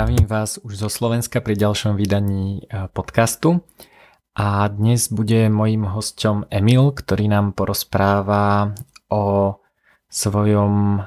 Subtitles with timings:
[0.00, 3.60] Zdravím vás už zo Slovenska pri ďalšom vydaní e, podcastu.
[4.32, 8.72] A dnes bude mojím hosťom Emil, ktorý nám porozpráva
[9.12, 9.60] o
[10.08, 11.00] svojom e,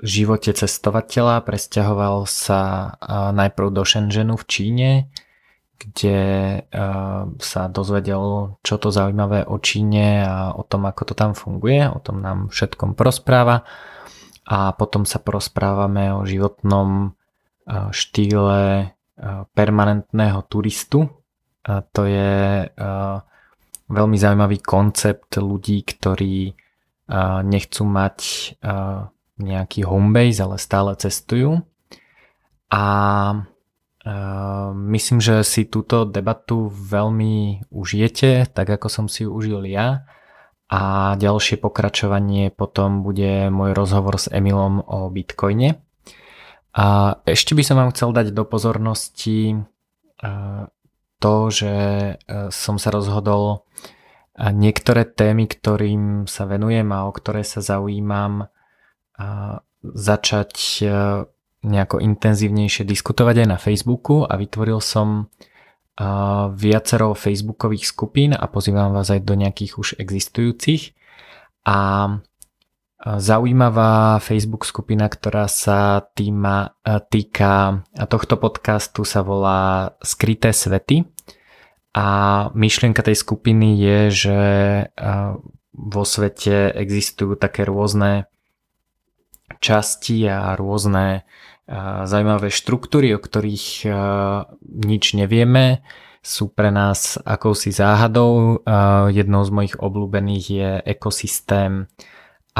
[0.00, 1.44] živote cestovateľa.
[1.44, 2.88] Presťahoval sa e,
[3.36, 4.90] najprv do Shenzhenu v Číne,
[5.76, 6.18] kde
[7.36, 11.84] sa dozvedel, čo to zaujímavé o Číne a o tom, ako to tam funguje.
[11.92, 13.68] O tom nám všetkom porozpráva.
[14.48, 17.19] A potom sa porozprávame o životnom
[17.70, 18.90] štýle
[19.54, 21.06] permanentného turistu.
[21.68, 22.66] To je
[23.90, 26.56] veľmi zaujímavý koncept ľudí, ktorí
[27.46, 28.18] nechcú mať
[29.38, 31.62] nejaký homebase, ale stále cestujú.
[32.70, 32.84] A
[34.74, 40.08] myslím, že si túto debatu veľmi užijete, tak ako som si ju užil ja.
[40.70, 45.82] A ďalšie pokračovanie potom bude môj rozhovor s Emilom o Bitcoine.
[46.70, 49.58] A ešte by som vám chcel dať do pozornosti
[51.20, 52.14] to, že e,
[52.48, 53.66] som sa rozhodol
[54.40, 58.48] niektoré témy, ktorým sa venujem a o ktoré sa zaujímam,
[59.84, 60.84] začať e,
[61.60, 65.28] nejako intenzívnejšie diskutovať aj na Facebooku a vytvoril som
[66.56, 70.96] viacero facebookových skupín a pozývam vás aj do nejakých už existujúcich.
[71.68, 72.08] A
[73.00, 77.80] Zaujímavá Facebook skupina, ktorá sa týma, e, týka
[78.12, 81.08] tohto podcastu sa volá Skryté svety
[81.96, 82.08] a
[82.52, 84.40] myšlienka tej skupiny je, že
[84.84, 84.84] e,
[85.72, 88.28] vo svete existujú také rôzne
[89.64, 91.24] časti a rôzne
[91.64, 93.88] e, zaujímavé štruktúry, o ktorých
[94.60, 95.80] nič nevieme,
[96.20, 98.60] sú pre nás akousi záhadou.
[99.08, 101.88] Jednou z mojich obľúbených je ekosystém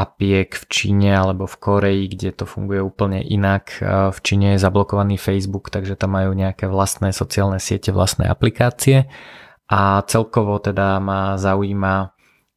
[0.01, 3.77] apiek v Číne alebo v Koreji, kde to funguje úplne inak.
[4.09, 9.05] V Číne je zablokovaný Facebook, takže tam majú nejaké vlastné sociálne siete, vlastné aplikácie
[9.71, 12.11] a celkovo teda ma zaujíma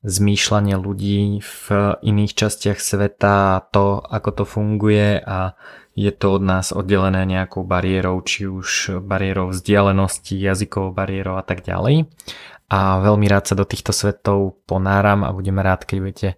[0.05, 1.65] zmýšľanie ľudí v
[2.05, 5.57] iných častiach sveta a to, ako to funguje a
[5.95, 11.63] je to od nás oddelené nejakou bariérou, či už bariérou vzdialenosti, jazykovou bariérou a tak
[11.63, 12.11] ďalej.
[12.67, 16.29] A veľmi rád sa do týchto svetov ponáram a budeme rád, keď budete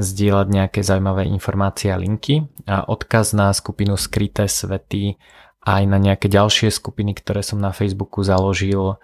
[0.00, 5.20] zdieľať nejaké zaujímavé informácie a linky a odkaz na skupinu Skryté svety
[5.60, 8.96] aj na nejaké ďalšie skupiny, ktoré som na Facebooku založil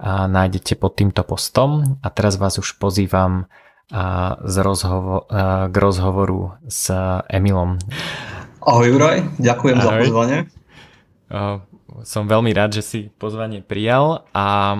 [0.00, 3.46] a nájdete pod týmto postom a teraz vás už pozývam
[3.90, 6.94] a z rozhovo- a k rozhovoru s
[7.26, 7.82] Emilom.
[8.62, 9.86] Ahoj Juraj, ďakujem Ahoj.
[9.86, 10.38] za pozvanie.
[12.06, 14.78] Som veľmi rád, že si pozvanie prijal a,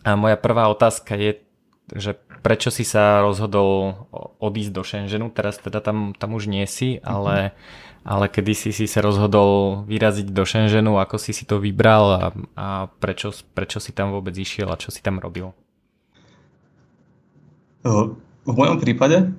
[0.00, 1.44] a moja prvá otázka je,
[1.92, 4.04] že prečo si sa rozhodol
[4.40, 7.04] odísť do Shenzhenu, teraz teda tam, tam už nie si, mhm.
[7.04, 7.36] ale,
[8.02, 12.24] ale kedy si si sa rozhodol vyraziť do Shenzhenu, ako si si to vybral a,
[12.56, 15.52] a prečo, prečo si tam vôbec išiel a čo si tam robil?
[18.44, 19.32] V mojom prípade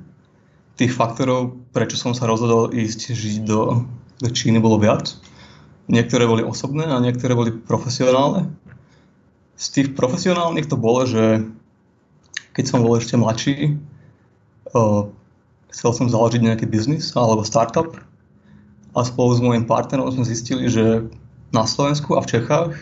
[0.81, 3.85] tých faktorov, prečo som sa rozhodol ísť žiť do,
[4.17, 5.13] do Číny bolo viac.
[5.85, 8.49] Niektoré boli osobné a niektoré boli profesionálne.
[9.61, 11.45] Z tých profesionálnych to bolo, že
[12.51, 13.75] keď som bol ešte mladší,
[14.75, 15.07] uh,
[15.71, 17.95] chcel som založiť nejaký biznis alebo startup
[18.91, 21.07] a spolu s môjim partnerom sme zistili, že
[21.55, 22.75] na Slovensku a v Čechách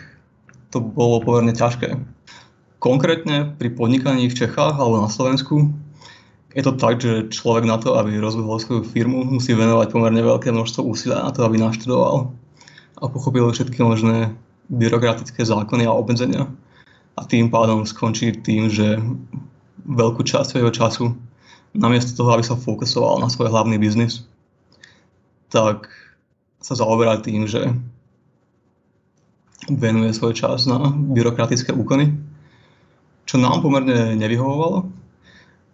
[0.70, 1.98] to bolo pomerne ťažké.
[2.82, 5.70] Konkrétne pri podnikaní v Čechách alebo na Slovensku
[6.50, 10.50] je to tak, že človek na to, aby rozvíjal svoju firmu, musí venovať pomerne veľké
[10.50, 12.34] množstvo úsilia na to, aby naštudoval
[12.98, 14.34] a pochopil všetky možné
[14.66, 16.50] byrokratické zákony a obmedzenia.
[17.14, 18.98] A tým pádom skončí tým, že
[19.86, 21.04] veľkú časť svojho času,
[21.74, 24.26] namiesto toho, aby sa fokusoval na svoj hlavný biznis,
[25.50, 25.90] tak
[26.60, 27.72] sa zaoberá tým, že
[29.70, 32.16] venuje svoj čas na byrokratické úkony,
[33.28, 34.88] čo nám pomerne nevyhovovalo.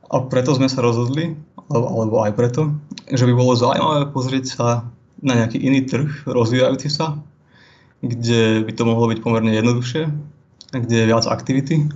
[0.07, 1.35] A preto sme sa rozhodli,
[1.67, 2.71] alebo aj preto,
[3.11, 4.67] že by bolo zaujímavé pozrieť sa
[5.19, 7.19] na nejaký iný trh, rozvíjajúci sa,
[8.05, 10.07] kde by to mohlo byť pomerne jednoduchšie,
[10.77, 11.89] kde je viac aktivity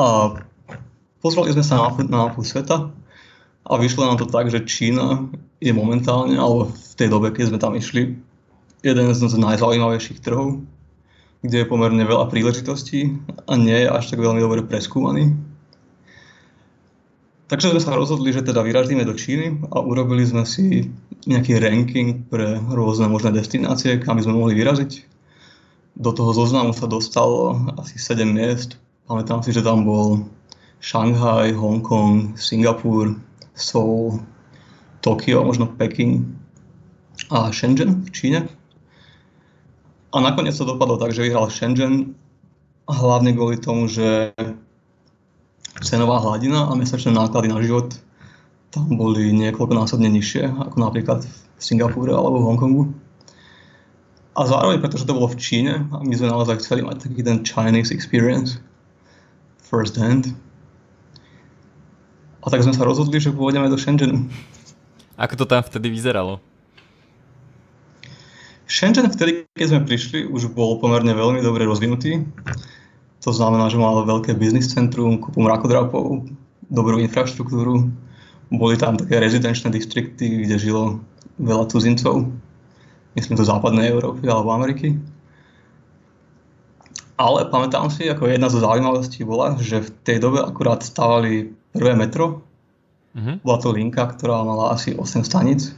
[0.00, 0.06] a
[1.20, 2.88] pozreli sme sa na, mapu sveta
[3.68, 5.28] a vyšlo nám to tak, že Čína
[5.60, 8.16] je momentálne, alebo v tej dobe, keď sme tam išli,
[8.80, 10.64] jeden z najzaujímavejších trhov,
[11.44, 13.12] kde je pomerne veľa príležitostí
[13.44, 15.36] a nie je až tak veľmi dobre preskúmaný.
[17.52, 20.86] Takže sme sa rozhodli, že teda vyražíme do Číny a urobili sme si
[21.26, 24.92] nejaký ranking pre rôzne možné destinácie, kam by sme mohli vyraziť.
[25.98, 28.78] Do toho zoznamu sa dostalo asi 7 miest,
[29.10, 30.22] Pamätám si, že tam bol
[30.78, 33.18] Šanghaj, Hongkong, Singapur,
[33.58, 34.22] Seoul,
[35.02, 36.30] Tokio, možno Peking
[37.34, 38.46] a Shenzhen v Číne.
[40.14, 42.14] A nakoniec to dopadlo tak, že vyhral Shenzhen
[42.86, 44.30] hlavne kvôli tomu, že
[45.82, 47.90] cenová hladina a mesačné náklady na život
[48.70, 52.84] tam boli niekoľkonásobne nižšie, ako napríklad v Singapúre alebo v Hongkongu.
[54.38, 57.42] A zároveň, pretože to bolo v Číne a my sme naozaj chceli mať taký ten
[57.42, 58.62] Chinese experience
[59.70, 60.34] first hand.
[62.42, 64.26] A tak sme sa rozhodli, že pôjdeme do Shenzhenu.
[65.14, 66.42] Ako to tam vtedy vyzeralo?
[68.66, 72.26] Shenzhen vtedy, keď sme prišli, už bol pomerne veľmi dobre rozvinutý.
[73.20, 76.24] To znamená, že mal veľké biznis centrum, kupu mrakodrapov,
[76.72, 77.92] dobrú infraštruktúru,
[78.50, 80.82] boli tam také rezidenčné distrikty, kde žilo
[81.38, 82.26] veľa cudzincov,
[83.14, 84.98] myslím to západnej Európy alebo Ameriky.
[87.20, 91.92] Ale pamätám si, ako jedna zo zaujímavostí bola, že v tej dobe akurát stávali prvé
[91.92, 92.40] metro.
[93.12, 93.36] Uh-huh.
[93.44, 95.76] Bola to linka, ktorá mala asi 8 staníc.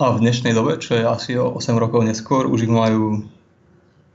[0.00, 3.28] A v dnešnej dobe, čo je asi o 8 rokov neskôr, už ich majú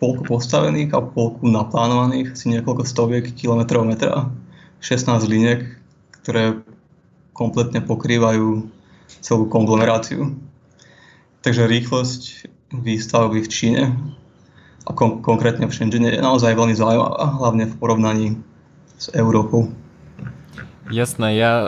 [0.02, 4.34] polku postavených a polku naplánovaných, asi niekoľko stoviek kilometrov metra,
[4.82, 5.62] 16 liniek,
[6.26, 6.58] ktoré
[7.38, 8.66] kompletne pokrývajú
[9.22, 10.34] celú konglomeráciu.
[11.46, 13.84] Takže rýchlosť výstavby v Číne
[14.86, 18.28] a kon- konkrétne v Shenzhene je naozaj veľmi zaujímavá, hlavne v porovnaní
[19.02, 19.74] s Európou.
[20.86, 21.66] Jasné, ja,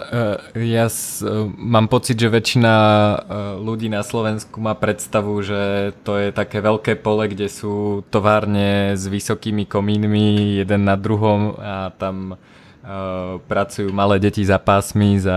[0.54, 3.18] e, ja s, e, mám pocit, že väčšina e,
[3.66, 9.10] ľudí na Slovensku má predstavu, že to je také veľké pole, kde sú továrne s
[9.10, 12.38] vysokými komínmi jeden na druhom a tam
[13.48, 15.36] pracujú malé deti za pásmy za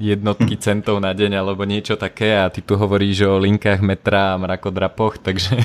[0.00, 0.62] jednotky hm.
[0.62, 5.20] centov na deň alebo niečo také a ty tu hovoríš o linkách metra a mrakodrapoch,
[5.26, 5.60] takže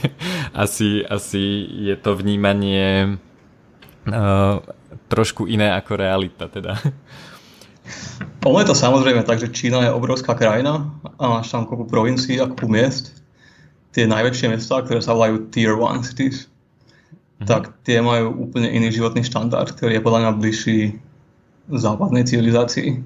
[0.52, 3.16] asi, asi je to vnímanie
[4.08, 4.60] uh,
[5.08, 6.76] trošku iné ako realita teda.
[8.46, 10.90] Ono je to samozrejme tak, že Čína je obrovská krajina
[11.22, 13.14] a máš tam kopu provincií a kopu miest.
[13.94, 16.52] Tie najväčšie mesta, ktoré sa volajú Tier 1 cities,
[17.40, 17.48] mm-hmm.
[17.48, 20.80] tak tie majú úplne iný životný štandard, ktorý je podľa mňa bližší
[21.72, 23.02] západnej civilizácii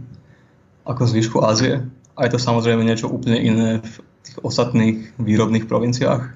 [0.86, 1.86] ako zvyšku Ázie.
[2.20, 3.94] A je to samozrejme niečo úplne iné v
[4.26, 6.36] tých ostatných výrobných provinciách.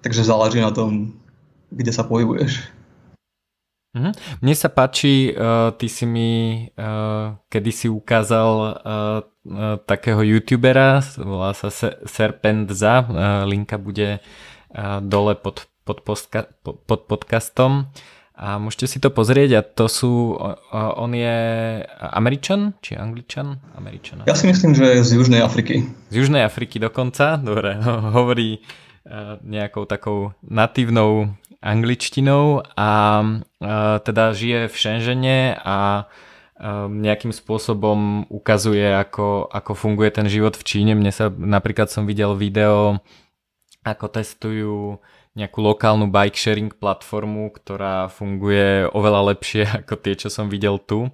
[0.00, 1.14] Takže záleží na tom,
[1.70, 2.82] kde sa pohybuješ.
[3.92, 4.40] Mhm.
[4.40, 11.52] Mne sa páči, uh, ty si mi uh, kedysi ukázal uh, uh, takého youtubera, volá
[11.52, 11.68] sa
[12.08, 17.92] Serpentza, uh, linka bude uh, dole pod, pod, postka, pod podcastom
[18.32, 20.40] a môžete si to pozrieť a to sú,
[20.72, 21.36] on je
[22.00, 23.60] Američan či Angličan?
[23.76, 24.24] Američan.
[24.24, 25.84] Ja si myslím, že je z Južnej Afriky.
[26.08, 33.22] Z Južnej Afriky dokonca, dobre, no, hovorí uh, nejakou takou natívnou angličtinou a
[34.02, 36.10] teda žije v Shenzhene a
[36.90, 40.92] nejakým spôsobom ukazuje, ako, ako funguje ten život v Číne.
[40.94, 43.02] Mne sa napríklad som videl video,
[43.82, 44.74] ako testujú
[45.32, 51.08] nejakú lokálnu bike sharing platformu, ktorá funguje oveľa lepšie ako tie, čo som videl tu.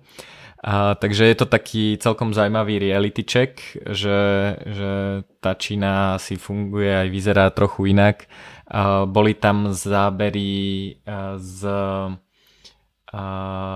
[0.59, 4.19] A, takže je to taký celkom zaujímavý reality check, že,
[4.59, 8.27] že tá Čína si funguje aj vyzerá trochu inak
[9.09, 10.97] boli tam zábery
[11.41, 11.61] z,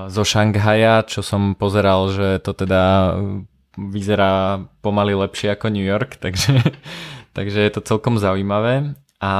[0.08, 3.16] zo Šanghaja, čo som pozeral, že to teda
[3.80, 6.60] vyzerá pomaly lepšie ako New York, takže,
[7.32, 8.92] takže je to celkom zaujímavé.
[9.22, 9.32] A,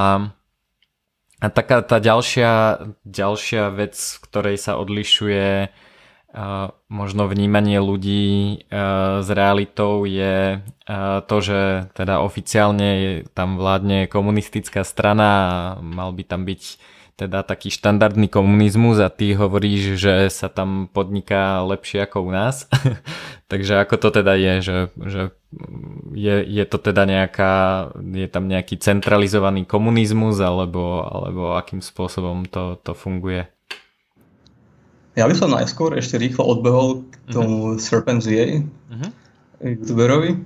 [1.43, 5.75] a taká tá ďalšia, ďalšia vec, ktorej sa odlišuje
[6.89, 8.65] možno vnímanie ľudí
[9.21, 10.65] s realitou je
[11.29, 15.49] to, že teda oficiálne je, tam vládne komunistická strana a
[15.85, 16.63] mal by tam byť
[17.17, 22.67] teda taký štandardný komunizmus a ty hovoríš, že sa tam podniká lepšie ako u nás.
[23.53, 25.23] Takže ako to teda je, že, že
[26.17, 27.55] je, je to teda nejaká,
[28.01, 33.45] je tam nejaký centralizovaný komunizmus alebo, alebo akým spôsobom to, to funguje?
[35.13, 37.33] Ja by som najskôr ešte rýchlo odbehol k mhm.
[37.37, 37.81] tomu uh-huh.
[37.81, 39.11] Serpent ZA, uh-huh.
[39.61, 40.41] youtuberovi,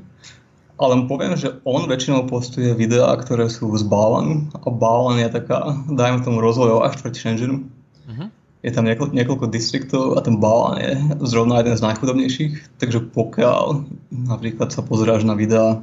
[0.76, 5.28] ale mu poviem, že on väčšinou postuje videá, ktoré sú z Balan a Balan je
[5.32, 7.64] taká, dajme tomu rozvojová štvrť Shenzhenu.
[8.06, 8.28] Uh-huh.
[8.60, 10.92] Je tam niekoľko, niekoľko distriktov a ten Balan je
[11.24, 15.80] zrovna jeden z najchudobnejších, takže pokiaľ napríklad sa pozeráš na videá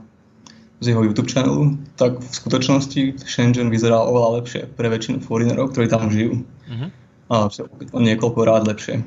[0.83, 5.87] z jeho YouTube channelu, tak v skutočnosti Shenzhen vyzerá oveľa lepšie pre väčšinu foreinerov, ktorí
[5.87, 6.43] tam žijú.
[6.69, 6.91] Uh-huh
[7.33, 7.49] a
[7.93, 9.01] o niekoľko rád lepšie.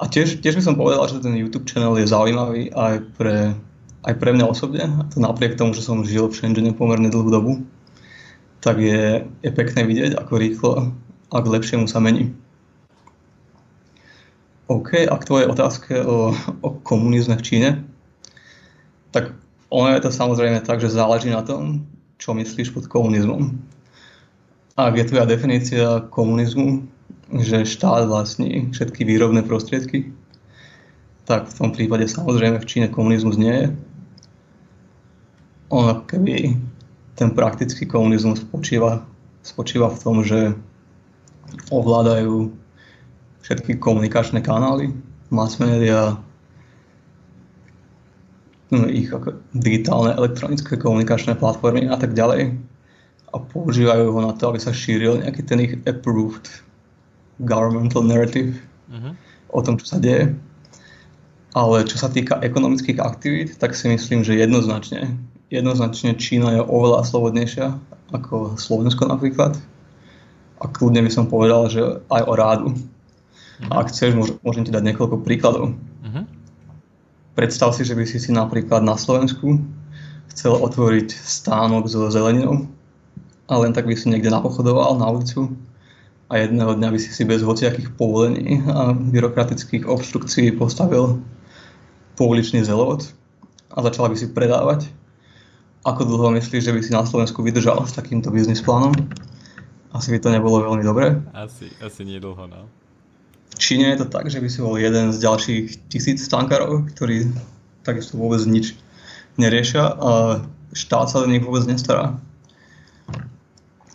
[0.00, 3.52] A tiež, tiež by som povedal, že ten YouTube channel je zaujímavý aj pre,
[4.04, 4.84] aj pre mňa osobne.
[4.88, 7.52] A to napriek tomu, že som žil v Shenzhene pomerne dlhú dobu,
[8.60, 10.72] tak je, je pekné vidieť, ako rýchlo
[11.30, 12.32] a k lepšiemu sa mení.
[14.70, 16.30] OK, a k tvojej otázke o,
[16.62, 17.70] o komunizme v Číne,
[19.10, 19.34] tak
[19.66, 21.86] ono je to samozrejme tak, že záleží na tom,
[22.22, 23.58] čo myslíš pod komunizmom.
[24.78, 26.86] Ak je tvoja definícia komunizmu,
[27.42, 30.14] že štát vlastní všetky výrobné prostriedky,
[31.26, 33.66] tak v tom prípade samozrejme v Číne komunizmus nie je.
[35.70, 36.58] Ono keby
[37.14, 39.06] ten praktický komunizmus spočíva,
[39.46, 40.54] spočíva v tom, že
[41.70, 42.50] ovládajú
[43.42, 44.90] všetky komunikačné kanály,
[45.30, 46.18] mass media,
[48.70, 49.10] no, ich
[49.54, 52.54] digitálne elektronické komunikačné platformy a tak ďalej
[53.30, 56.50] a používajú ho na to, aby sa šíril nejaký ten ich approved
[57.38, 58.58] governmental narrative
[58.90, 59.14] uh-huh.
[59.54, 60.34] o tom, čo sa deje.
[61.50, 65.18] Ale čo sa týka ekonomických aktivít, tak si myslím, že jednoznačne,
[65.50, 67.74] jednoznačne Čína je oveľa slobodnejšia
[68.14, 69.58] ako Slovensko napríklad.
[70.60, 72.68] A kľudne by som povedal, že aj o rádu.
[72.70, 73.70] Uh-huh.
[73.74, 75.74] A ak chceš, môžem ti dať niekoľko príkladov.
[75.74, 76.24] Uh-huh.
[77.34, 79.58] Predstav si, že by si si napríklad na Slovensku
[80.30, 82.70] chcel otvoriť stánok so zeleninou
[83.50, 85.50] a len tak by si niekde napochodoval na ulicu
[86.30, 91.18] a jedného dňa by si si bez hociakých povolení a byrokratických obštrukcií postavil
[92.14, 93.10] pouličný zelovod
[93.74, 94.86] a začala by si predávať.
[95.80, 98.92] Ako dlho myslíš, že by si na Slovensku vydržal s takýmto biznis plánom?
[99.96, 101.16] Asi by to nebolo veľmi dobré.
[101.32, 102.68] Asi, asi nie dlho, no.
[103.50, 107.32] V Číne je to tak, že by si bol jeden z ďalších tisíc tankárov, ktorí
[107.82, 108.76] takisto vôbec nič
[109.40, 110.10] neriešia a
[110.76, 112.20] štát sa do nich vôbec nestará.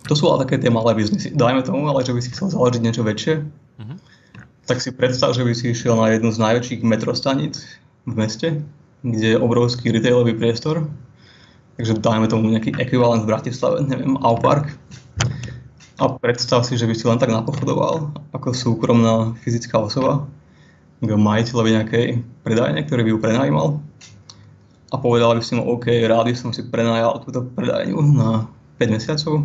[0.05, 1.33] To sú ale také tie malé biznisy.
[1.33, 3.97] Dajme tomu, ale že by si chcel založiť niečo väčšie, uh-huh.
[4.69, 7.61] tak si predstav, že by si išiel na jednu z najväčších metrostaníc
[8.05, 8.61] v meste,
[9.01, 10.89] kde je obrovský retailový priestor.
[11.75, 14.71] Takže dajme tomu nejaký ekvivalent v Bratislave, neviem, Aupark.
[15.99, 20.27] A predstav si, že by si len tak napochodoval ako súkromná fyzická osoba
[21.03, 22.05] k majiteľovi nejakej
[22.43, 23.67] predajne, ktorý by ju prenajímal.
[24.91, 28.47] A povedal by si mu, OK, rád by som si prenajal túto predajňu na
[28.79, 29.43] 5 mesiacov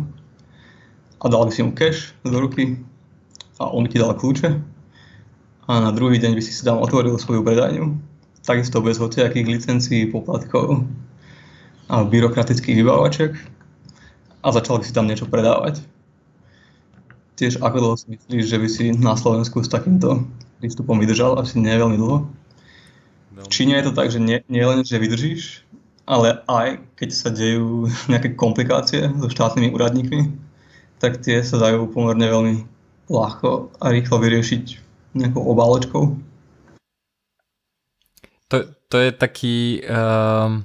[1.21, 2.79] a dal by si mu cash do ruky
[3.59, 4.49] a on by ti dal kľúče
[5.69, 7.95] a na druhý deň by si si tam otvoril svoju predajňu,
[8.43, 10.83] takisto bez hociakých licencií, poplatkov
[11.91, 13.31] byrokratických vybavovaček
[14.41, 15.83] a začal by si tam niečo predávať.
[17.35, 20.23] Tiež ako dlho si myslíš, že by si na Slovensku s takýmto
[20.63, 21.35] prístupom vydržal?
[21.35, 22.29] Asi nie veľmi dlho.
[23.41, 25.65] V Číne je to tak, že nie, nie len, že vydržíš,
[26.05, 30.29] ale aj keď sa dejú nejaké komplikácie so štátnymi úradníkmi,
[31.01, 32.55] tak tie sa dajú pomerne veľmi
[33.09, 34.63] ľahko a rýchlo vyriešiť
[35.17, 36.03] nejakou obáločkou.
[38.51, 38.57] To,
[38.91, 40.59] to je taký uh,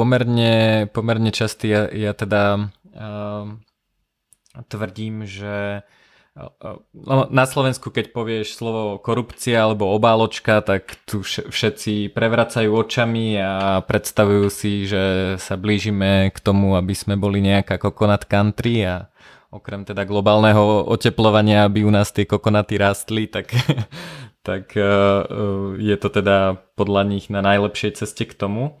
[0.00, 3.44] pomerne, pomerne častý, ja, ja teda uh,
[4.72, 6.80] tvrdím, že uh,
[7.28, 14.46] na Slovensku, keď povieš slovo korupcia alebo obáločka, tak tu všetci prevracajú očami a predstavujú
[14.48, 19.12] si, že sa blížime k tomu, aby sme boli nejaká coconut country a
[19.50, 23.50] okrem teda globálneho oteplovania, aby u nás tie kokonaty rastli, tak,
[24.48, 24.92] tak e,
[25.82, 28.78] je to teda podľa nich na najlepšej ceste k tomu.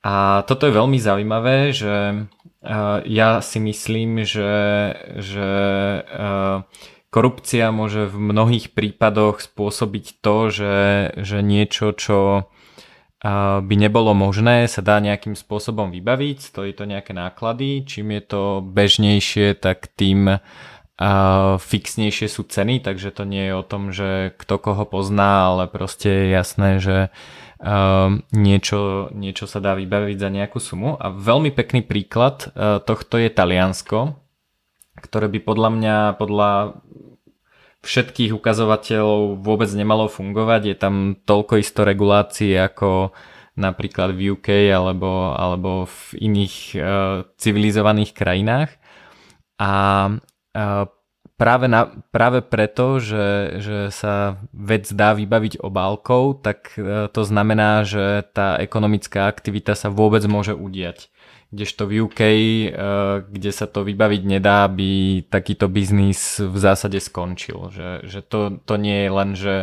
[0.00, 2.16] A toto je veľmi zaujímavé, že e,
[3.04, 4.56] ja si myslím, že,
[5.20, 5.50] že
[7.12, 10.76] korupcia môže v mnohých prípadoch spôsobiť to, že,
[11.20, 12.48] že niečo, čo
[13.60, 18.42] by nebolo možné sa dá nejakým spôsobom vybaviť, stojí to nejaké náklady, čím je to
[18.64, 20.40] bežnejšie, tak tým
[21.60, 26.08] fixnejšie sú ceny, takže to nie je o tom, že kto koho pozná, ale proste
[26.08, 26.96] je jasné, že
[28.32, 30.96] niečo, niečo sa dá vybaviť za nejakú sumu.
[30.96, 32.48] A veľmi pekný príklad
[32.88, 34.16] tohto je Taliansko,
[34.96, 36.80] ktoré by podľa mňa, podľa
[37.80, 40.62] všetkých ukazovateľov vôbec nemalo fungovať.
[40.72, 43.12] Je tam toľko isto regulácií ako
[43.56, 46.82] napríklad v UK alebo, alebo v iných uh,
[47.40, 48.70] civilizovaných krajinách.
[49.60, 49.72] A
[50.16, 50.84] uh,
[51.40, 57.88] práve, na, práve preto, že, že sa vec dá vybaviť obálkou, tak uh, to znamená,
[57.88, 61.08] že tá ekonomická aktivita sa vôbec môže udiať
[61.50, 62.70] kdežto v UK, eh,
[63.26, 67.74] kde sa to vybaviť nedá, by takýto biznis v zásade skončil.
[67.74, 69.54] Že, že to, to nie je len, že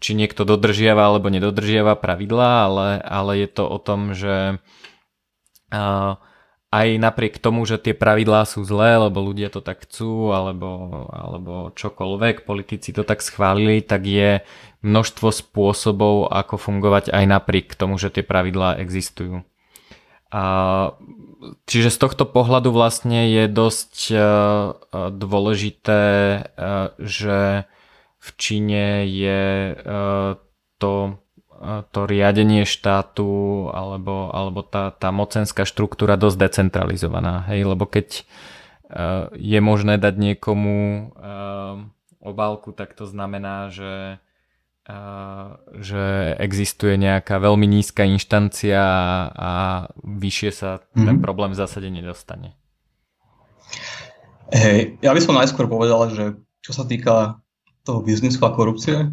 [0.00, 4.56] či niekto dodržiava alebo nedodržiava pravidlá, ale, ale je to o tom, že
[5.72, 6.12] eh,
[6.74, 11.70] aj napriek tomu, že tie pravidlá sú zlé, lebo ľudia to tak chcú, alebo, alebo
[11.70, 14.42] čokoľvek, politici to tak schválili, tak je
[14.82, 19.46] množstvo spôsobov, ako fungovať aj napriek tomu, že tie pravidlá existujú.
[20.34, 20.42] A
[21.68, 24.20] Čiže z tohto pohľadu vlastne je dosť uh,
[25.12, 26.02] dôležité,
[26.40, 27.68] uh, že
[28.16, 30.40] v Číne je uh,
[30.80, 31.20] to
[31.90, 37.46] to riadenie štátu alebo, alebo tá, tá mocenská štruktúra dosť decentralizovaná.
[37.48, 37.70] Hej?
[37.70, 38.22] Lebo keď
[38.90, 41.80] uh, je možné dať niekomu uh,
[42.20, 44.20] obálku, tak to znamená, že
[44.88, 49.50] uh, že existuje nejaká veľmi nízka inštancia a, a
[50.04, 51.06] vyššie sa mm-hmm.
[51.08, 52.52] ten problém v zásade nedostane.
[54.52, 57.40] Hej, ja by som najskôr povedal, že čo sa týka
[57.84, 59.12] toho biznisu a korupcie,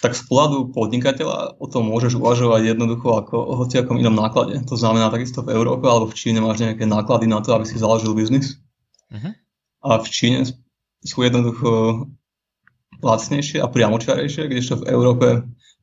[0.00, 4.56] tak z pohľadu podnikateľa o tom môžeš uvažovať jednoducho ako o hociakom inom náklade.
[4.64, 7.76] To znamená takisto v Európe alebo v Číne máš nejaké náklady na to, aby si
[7.76, 8.56] založil biznis.
[9.12, 9.36] Uh-huh.
[9.84, 10.48] A v Číne
[11.04, 12.08] sú jednoducho
[13.04, 15.26] lacnejšie a priamočiarejšie, kdežto v Európe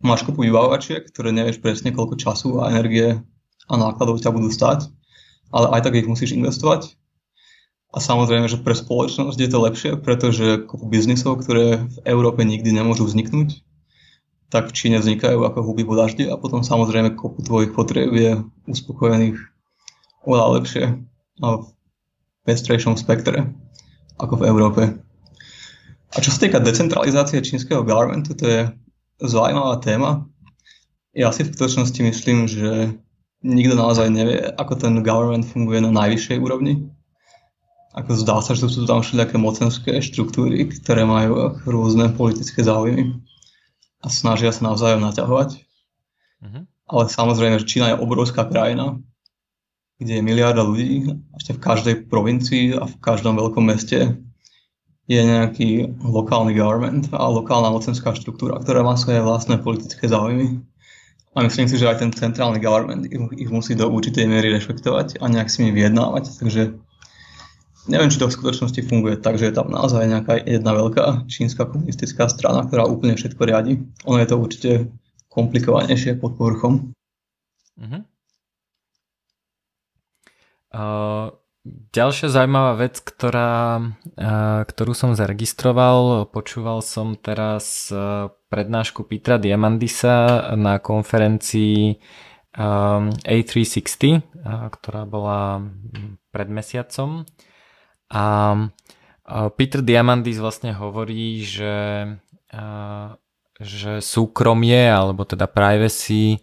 [0.01, 3.21] máš kopu vybavovačiek, ktoré nevieš presne koľko času a energie
[3.69, 4.89] a nákladov ťa budú stať,
[5.53, 6.97] ale aj tak ich musíš investovať.
[7.93, 12.69] A samozrejme, že pre spoločnosť je to lepšie, pretože kopu biznisov, ktoré v Európe nikdy
[12.69, 13.66] nemôžu vzniknúť,
[14.47, 18.39] tak v Číne vznikajú ako huby po daždi a potom samozrejme kopu tvojich potrieb je
[18.67, 19.35] uspokojených
[20.23, 20.83] oveľa lepšie
[21.43, 21.65] a v
[22.47, 23.51] pestrejšom spektre
[24.15, 24.81] ako v Európe.
[26.15, 28.61] A čo sa týka decentralizácie čínskeho governmentu, to je
[29.19, 30.23] zaujímavá téma.
[31.11, 32.95] Ja si v skutočnosti myslím, že
[33.43, 36.87] nikto naozaj nevie, ako ten government funguje na najvyššej úrovni.
[37.97, 43.19] Ako zdá sa, že sú tam všelijaké mocenské štruktúry, ktoré majú rôzne politické záujmy
[44.01, 45.49] a snažia sa navzájom naťahovať.
[46.43, 46.63] Uh-huh.
[46.87, 49.01] Ale samozrejme, že Čína je obrovská krajina,
[49.97, 54.21] kde je miliarda ľudí, ešte v každej provincii a v každom veľkom meste
[55.07, 60.61] je nejaký lokálny government a lokálna mocenská štruktúra, ktorá má svoje vlastné politické záujmy.
[61.33, 65.21] A myslím si, že aj ten centrálny government ich, ich musí do určitej miery rešpektovať
[65.21, 66.43] a nejak s nimi vyjednávať.
[66.43, 66.61] Takže
[67.87, 71.65] neviem, či to v skutočnosti funguje tak, že je tam naozaj nejaká jedna veľká čínska
[71.67, 73.81] komunistická strana, ktorá úplne všetko riadi.
[74.05, 74.71] Ono je to určite
[75.31, 76.91] komplikovanejšie pod povrchom.
[77.77, 78.01] Uh-huh.
[80.67, 81.31] Uh,
[81.95, 90.51] ďalšia zaujímavá vec, ktorá, uh, ktorú som zaregistroval, počúval som teraz uh, prednášku Petra Diamandisa
[90.59, 91.95] na konferencii
[92.57, 95.63] um, A360, uh, ktorá bola
[96.33, 97.23] pred mesiacom
[98.11, 98.55] a
[99.59, 102.07] Peter Diamandis vlastne hovorí, že,
[103.59, 106.39] že súkromie alebo teda privacy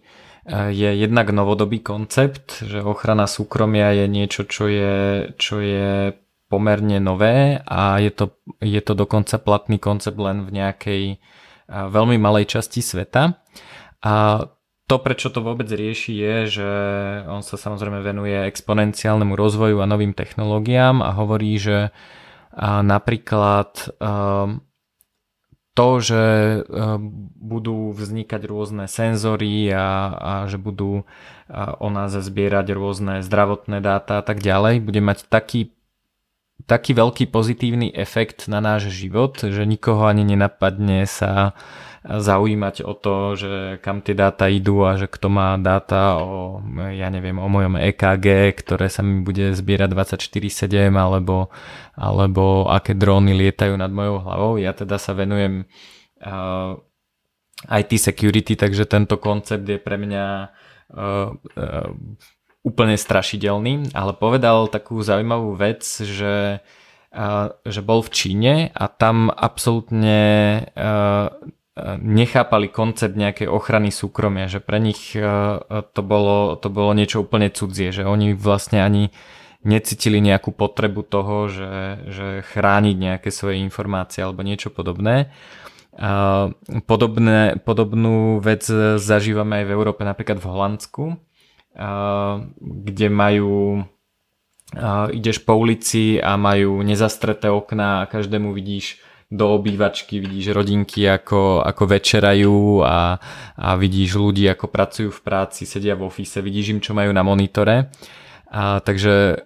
[0.53, 6.13] je jednak novodobý koncept, že ochrana súkromia je niečo, čo je, čo je
[6.53, 11.03] pomerne nové a je to, je to dokonca platný koncept len v nejakej
[11.73, 13.41] veľmi malej časti sveta.
[14.05, 14.15] A
[14.85, 16.71] to, prečo to vôbec rieši, je, že
[17.25, 21.89] on sa samozrejme venuje exponenciálnemu rozvoju a novým technológiám a hovorí, že
[22.61, 24.61] napríklad um,
[25.75, 26.23] to, že
[26.63, 31.03] um, budú vznikať rôzne senzory a, a že budú
[31.81, 35.75] o nás zbierať rôzne zdravotné dáta a tak ďalej, bude mať taký
[36.65, 41.53] taký veľký pozitívny efekt na náš život, že nikoho ani nenapadne sa
[42.05, 46.61] zaujímať o to, že kam tie dáta idú a že kto má dáta o,
[46.93, 51.49] ja neviem, o mojom EKG, ktoré sa mi bude zbierať 24-7 alebo,
[51.97, 54.53] alebo aké dróny lietajú nad mojou hlavou.
[54.61, 55.65] Ja teda sa venujem
[56.21, 56.77] uh,
[57.73, 61.89] IT security, takže tento koncept je pre mňa uh, uh,
[62.61, 66.61] úplne strašidelný, ale povedal takú zaujímavú vec, že
[67.63, 70.19] že bol v Číne a tam absolútne
[71.99, 75.27] nechápali koncept nejakej ochrany súkromia, že pre nich e,
[75.67, 79.11] to bolo, to bolo niečo úplne cudzie, že oni vlastne ani
[79.67, 81.75] necítili nejakú potrebu toho, že,
[82.07, 85.33] že chrániť nejaké svoje informácie alebo niečo podobné.
[86.85, 88.67] Podobné, podobnú vec
[88.99, 91.05] zažívame aj v Európe, napríklad v Holandsku,
[92.61, 93.87] kde majú
[95.15, 101.65] ideš po ulici a majú nezastreté okná a každému vidíš do obývačky, vidíš rodinky ako,
[101.65, 103.17] ako večerajú a,
[103.57, 107.25] a vidíš ľudí ako pracujú v práci, sedia v ofise, vidíš im čo majú na
[107.25, 107.91] monitore.
[108.55, 109.37] A, takže e,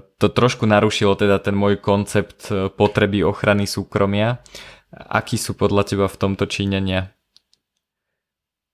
[0.00, 4.40] to trošku narušilo teda ten môj koncept e, potreby ochrany súkromia.
[4.88, 7.12] Akí sú podľa teba v tomto čínenia?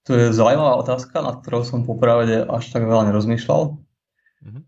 [0.06, 3.74] To je zaujímavá otázka, nad ktorou som popravde až tak veľa nerozmýšľal.
[4.42, 4.62] Mm-hmm.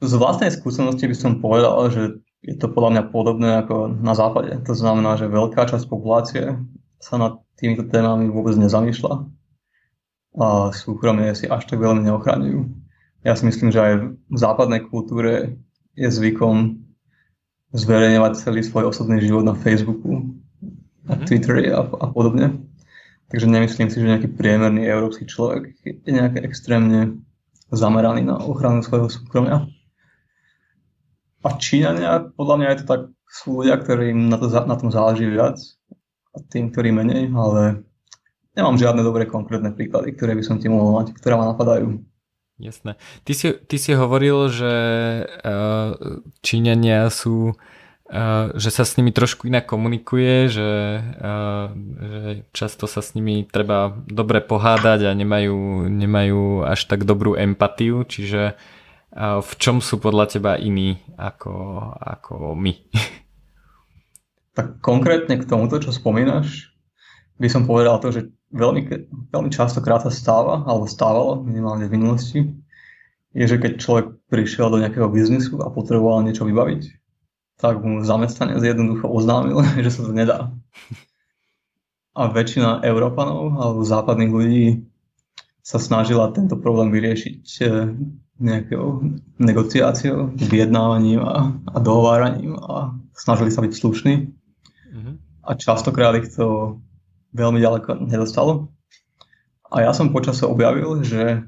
[0.00, 2.02] Z vlastnej skúsenosti by som povedal, že
[2.40, 4.56] je to podľa mňa podobné ako na západe.
[4.64, 6.56] To znamená, že veľká časť populácie
[6.96, 9.28] sa nad týmito témami vôbec nezamýšľa
[10.40, 12.60] a súkromie si až tak veľmi neochraňujú.
[13.26, 13.94] Ja si myslím, že aj
[14.32, 15.60] v západnej kultúre
[15.92, 16.80] je zvykom
[17.76, 20.32] zverejňovať celý svoj osobný život na Facebooku,
[21.04, 21.24] na mhm.
[21.28, 22.66] Twitteri a, a podobne.
[23.30, 27.22] Takže nemyslím si, že nejaký priemerný európsky človek je nejaké extrémne
[27.70, 29.70] zameraný na ochranu svojho súkromia.
[31.40, 35.24] A Číňania, podľa mňa je to tak, sú ľudia, ktorým na, to, na tom záleží
[35.30, 35.56] viac
[36.34, 37.86] a tým, ktorí menej, ale
[38.58, 42.02] nemám žiadne dobré konkrétne príklady, ktoré by som ti mohol mať, ktoré ma napadajú.
[42.60, 43.00] Jasné.
[43.24, 44.74] Ty si, ty si hovoril, že
[45.24, 45.96] uh,
[46.44, 47.56] Číňania sú
[48.58, 50.98] že sa s nimi trošku inak komunikuje, že,
[52.02, 58.02] že často sa s nimi treba dobre pohádať a nemajú, nemajú až tak dobrú empatiu,
[58.02, 58.58] čiže
[59.18, 61.54] v čom sú podľa teba iní ako,
[61.98, 62.72] ako my?
[64.54, 66.70] Tak konkrétne k tomuto, čo spomínaš,
[67.40, 68.86] by som povedal to, že veľmi,
[69.32, 72.40] veľmi častokrát sa stáva, alebo stávalo minimálne v minulosti,
[73.34, 76.82] je, že keď človek prišiel do nejakého biznisu a potreboval niečo vybaviť,
[77.62, 80.50] tak mu zamestnanec jednoducho oznámil, že sa to nedá.
[82.10, 84.64] A väčšina Európanov alebo západných ľudí
[85.62, 87.94] sa snažila tento problém vyriešiť eh,
[88.40, 89.04] nejakou
[89.36, 94.14] negociáciou, vyjednávaním a, a dohováraním a snažili sa byť slušní.
[94.96, 95.14] Mm-hmm.
[95.44, 96.80] A častokrát ich to
[97.36, 98.72] veľmi ďaleko nedostalo.
[99.70, 101.44] A ja som počasie objavil, že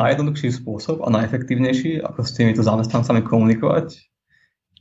[0.00, 4.00] najjednoduchší spôsob a najefektívnejší, ako s týmito zamestnancami komunikovať,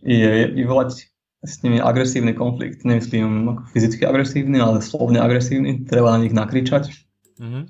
[0.03, 1.11] je vyvolať
[1.43, 2.87] s nimi agresívny konflikt.
[2.87, 5.83] Nemyslím ako fyzicky agresívny, ale slovne agresívny.
[5.83, 6.91] Treba na nich nakričať
[7.39, 7.63] mm-hmm.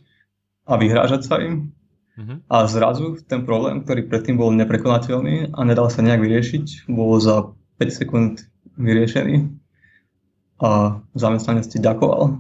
[0.69, 1.73] a vyhrážať sa im.
[2.13, 2.37] Mm-hmm.
[2.45, 7.49] A zrazu ten problém, ktorý predtým bol neprekonateľný a nedal sa nejak vyriešiť, bol za
[7.81, 8.33] 5 sekúnd
[8.77, 9.49] vyriešený.
[10.61, 12.37] A zamestnanec ti ďakoval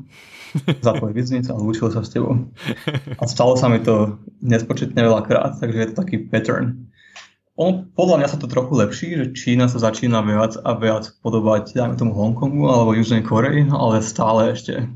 [0.85, 2.53] za tvoj biznis a lúčil sa s tebou.
[3.17, 6.93] A stalo sa mi to nespočetne veľa krát, takže je to taký pattern
[7.53, 11.77] on, podľa mňa sa to trochu lepší, že Čína sa začína viac a viac podobať,
[11.77, 14.89] dajme tomu Hongkongu alebo Južnej Koreji, ale stále ešte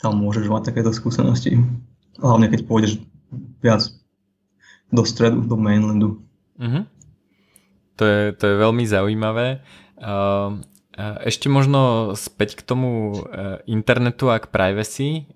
[0.00, 1.56] tam môžeš mať takéto skúsenosti.
[2.20, 3.00] Hlavne keď pôjdeš
[3.62, 3.88] viac
[4.90, 6.20] do stredu, do mainlandu.
[6.58, 6.84] Mm-hmm.
[7.96, 9.60] To, je, to je veľmi zaujímavé.
[11.24, 13.18] ešte možno späť k tomu e,
[13.68, 15.28] internetu a k privacy,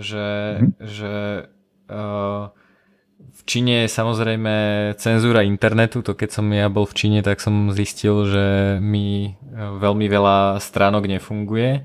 [0.00, 0.72] že, mm-hmm.
[0.80, 1.14] že
[3.36, 4.54] v Číne je samozrejme
[5.00, 8.46] cenzúra internetu, to keď som ja bol v Číne, tak som zistil, že
[8.80, 11.84] mi e, veľmi veľa stránok nefunguje.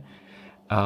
[0.71, 0.82] A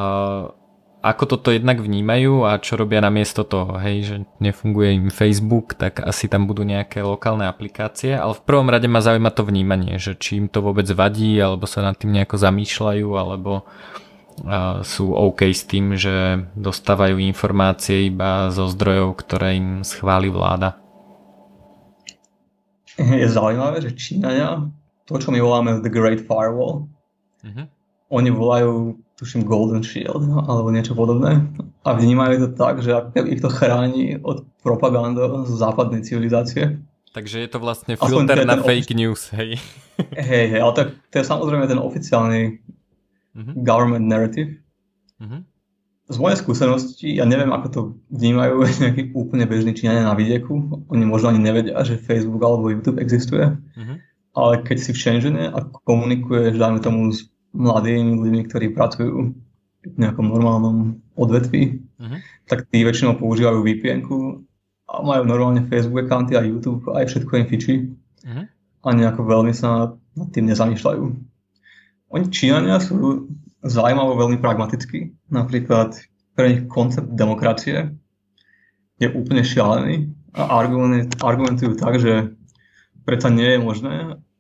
[1.06, 6.02] ako toto jednak vnímajú a čo robia namiesto toho, hej, že nefunguje im Facebook, tak
[6.02, 10.18] asi tam budú nejaké lokálne aplikácie, ale v prvom rade ma zaujíma to vnímanie, že
[10.18, 13.70] či im to vôbec vadí, alebo sa nad tým nejako zamýšľajú, alebo
[14.84, 20.76] sú OK s tým, že dostávajú informácie iba zo zdrojov, ktoré im schváli vláda.
[23.00, 24.68] Je zaujímavé, že Číňania,
[25.06, 26.90] to čo my voláme The Great Firewall,
[27.46, 27.70] uh-huh.
[28.10, 31.48] oni volajú tuším Golden Shield no, alebo niečo podobné
[31.88, 32.92] a vnímajú to tak, že
[33.32, 36.84] ich to chráni od propagandy z západnej civilizácie.
[37.16, 39.56] Takže je to vlastne filter na fake ofici- news, hej.
[40.20, 42.60] Hej, hej, ale to, to je samozrejme ten oficiálny
[43.32, 43.56] mm-hmm.
[43.64, 44.60] government narrative.
[45.24, 45.42] Mm-hmm.
[46.12, 47.80] Z mojej skúsenosti, ja neviem, ako to
[48.12, 50.84] vnímajú nejakí úplne bežní Číňania na vidieku.
[50.92, 53.48] Oni možno ani nevedia, že Facebook alebo YouTube existuje.
[53.48, 53.98] Mm-hmm.
[54.36, 59.32] Ale keď si v Shenzhene a komunikuješ, dajme tomu, s mladými ľuďmi, ktorí pracujú
[59.86, 62.20] v nejakom normálnom odvetví, mm-hmm.
[62.52, 64.02] tak tí väčšinou používajú vpn
[64.86, 67.74] a majú normálne Facebook accounty a YouTube a aj všetko im fičí.
[68.26, 68.46] Mm-hmm.
[68.86, 71.04] A nejako veľmi sa nad tým nezamýšľajú.
[72.14, 73.26] Oni Číňania sú
[73.66, 75.34] zaujímavo veľmi pragmatickí.
[75.34, 75.98] Napríklad
[76.38, 77.98] pre nich koncept demokracie
[79.02, 80.62] je úplne šialený a
[81.24, 82.36] argumentujú tak, že
[83.08, 83.94] preto nie je možné,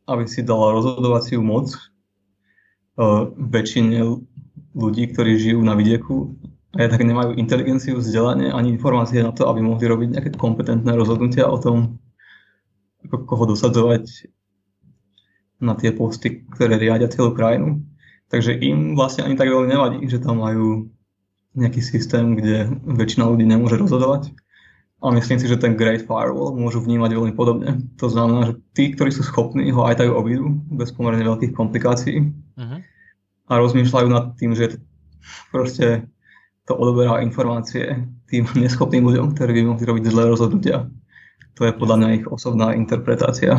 [0.06, 1.73] aby si dala rozhodovaciu moc
[3.36, 3.99] väčšine
[4.75, 6.36] ľudí, ktorí žijú na vidieku
[6.75, 11.47] a tak nemajú inteligenciu, vzdelanie ani informácie na to, aby mohli robiť nejaké kompetentné rozhodnutia
[11.47, 12.03] o tom,
[13.08, 14.27] ako koho dosadzovať
[15.63, 17.79] na tie posty, ktoré riadia celú krajinu.
[18.27, 20.91] Takže im vlastne ani tak veľmi nevadí, že tam majú
[21.55, 24.36] nejaký systém, kde väčšina ľudí nemôže rozhodovať.
[25.03, 27.84] A myslím si, že ten Great Firewall môžu vnímať veľmi podobne.
[27.99, 32.23] To znamená, že tí, ktorí sú schopní, ho aj tak obídu bez pomerne veľkých komplikácií
[32.31, 32.79] uh-huh.
[33.47, 34.79] a rozmýšľajú nad tým, že
[35.51, 36.08] proste
[36.65, 40.88] to odoberá informácie tým neschopným ľuďom, ktorí by mohli robiť zlé rozhodnutia.
[41.55, 43.55] To je podľa mňa ich osobná interpretácia.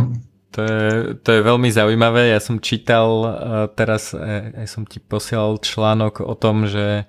[0.56, 0.88] To je,
[1.20, 2.32] to je veľmi zaujímavé.
[2.32, 3.32] Ja som čítal uh,
[3.72, 7.04] teraz, uh, ja som ti posielal článok o tom, že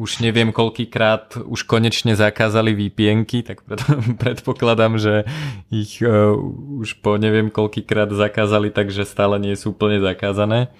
[0.00, 3.84] už neviem koľkýkrát už konečne zakázali vpn tak pred,
[4.22, 5.28] predpokladám, že
[5.68, 6.32] ich uh,
[6.80, 10.72] už po neviem koľkýkrát zakázali, takže stále nie sú úplne zakázané.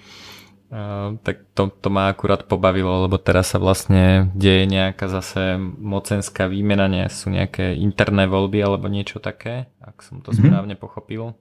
[0.71, 6.47] Uh, tak to, to ma akurát pobavilo, lebo teraz sa vlastne deje nejaká zase mocenská
[6.47, 10.47] výmena, nie sú nejaké interné voľby alebo niečo také, ak som to mm-hmm.
[10.47, 11.35] správne pochopil.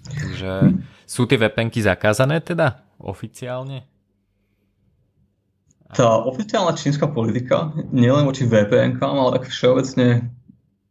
[0.00, 3.89] Takže sú tie VPNky zakázané teda oficiálne?
[5.90, 10.30] Tá oficiálna čínska politika, nielen voči VPN-kám, ale tak všeobecne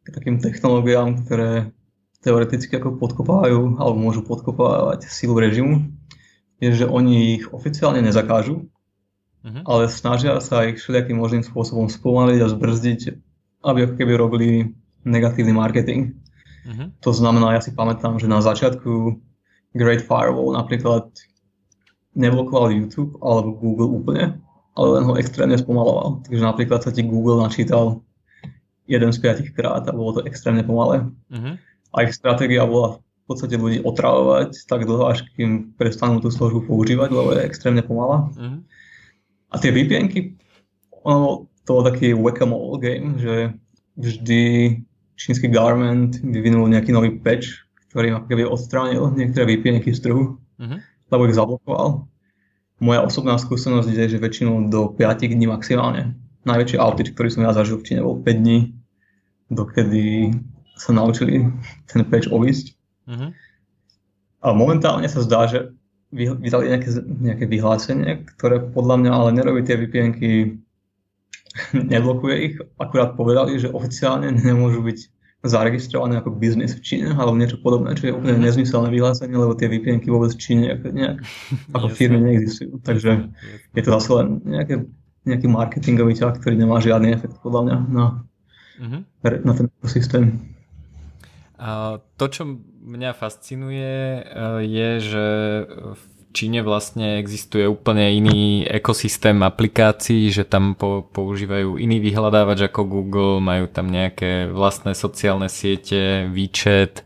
[0.03, 1.71] k takým technológiám, ktoré
[2.19, 5.87] teoreticky ako podkopávajú alebo môžu podkopávať silu režimu,
[6.59, 9.63] je, že oni ich oficiálne nezakážu, uh-huh.
[9.63, 13.01] ale snažia sa ich všelijakým možným spôsobom spomaliť a zbrzdiť,
[13.63, 14.75] aby ako keby robili
[15.07, 16.19] negatívny marketing.
[16.67, 16.91] Uh-huh.
[17.07, 19.15] To znamená, ja si pamätám, že na začiatku
[19.79, 21.07] Great Firewall napríklad
[22.19, 24.23] neblokoval YouTube alebo Google úplne,
[24.79, 26.23] ale len ho extrémne spomaloval.
[26.23, 27.99] Takže napríklad sa ti Google načítal
[28.87, 31.03] jeden z piatich krát a bolo to extrémne pomalé.
[31.29, 31.59] Uh-huh.
[31.91, 37.13] A ich stratégia bola podstate ľudí otravovať tak dlho, až kým prestanú tú službu používať,
[37.13, 38.25] lebo je extrémne pomalá.
[38.33, 38.59] Mm-hmm.
[39.53, 40.19] A tie VPNky,
[41.05, 43.53] ono, to bol taký whack-a-mole game, že
[44.01, 44.41] vždy
[45.13, 50.79] čínsky government vyvinul nejaký nový patch, ktorý keby odstránil niektoré VPNky z trhu, mm-hmm.
[51.13, 52.09] lebo ich zablokoval.
[52.79, 56.15] Moja osobná skúsenosť je, že väčšinou do 5 dní maximálne.
[56.47, 58.71] Najväčší outage, ktorý som ja zažil v Číne, bol 5 dní,
[59.51, 60.31] dokedy
[60.79, 61.51] sa naučili
[61.91, 62.79] ten patch obísť.
[63.03, 63.35] Uh-huh.
[64.39, 65.75] A momentálne sa zdá, že
[66.15, 70.57] vydali nejaké, nejaké vyhlásenie, ktoré podľa mňa ale nerobí tie VPNky,
[71.91, 77.55] neblokuje ich, akurát povedali, že oficiálne nemôžu byť zaregistrované ako biznis v Číne alebo niečo
[77.63, 78.43] podobné, čo je úplne mhm.
[78.43, 81.23] nezmyselné vyhlásenie, lebo tie VPNky vôbec v Číne nejak,
[81.75, 82.83] ako firmy neexistujú.
[82.83, 83.31] Takže
[83.75, 84.83] je to zase len nejaké,
[85.23, 88.05] nejaký marketingový ťah, ktorý nemá žiadny efekt podľa mňa na,
[88.83, 89.01] uh-huh.
[89.23, 90.43] na ten systém.
[91.59, 92.43] A to, čo
[92.87, 94.21] mňa fascinuje, e,
[94.63, 95.25] je, že
[95.91, 102.85] v Číne vlastne existuje úplne iný ekosystém aplikácií, že tam po, používajú iný vyhľadávač ako
[102.85, 107.01] Google, majú tam nejaké vlastné sociálne siete, WeChat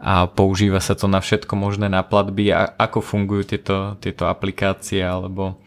[0.00, 2.56] a používa sa to na všetko možné na platby.
[2.56, 5.60] A ako fungujú tieto, tieto aplikácie alebo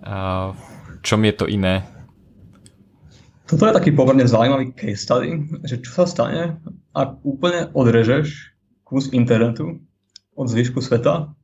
[0.00, 1.84] a v čom je to iné?
[3.44, 6.56] Toto je taký pomerne zaujímavý case study, že čo sa stane,
[6.94, 8.54] ak úplne odrežeš
[8.86, 9.82] kus internetu
[10.38, 11.34] od zvyšku sveta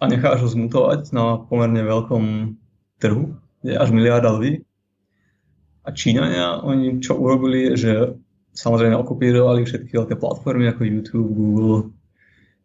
[0.00, 2.56] a necháš ho zmutovať na pomerne veľkom
[2.98, 4.64] trhu, je až miliarda ľudí.
[5.84, 8.16] A Číňania, oni čo urobili, že
[8.56, 11.92] samozrejme okupírovali všetky veľké platformy ako YouTube, Google,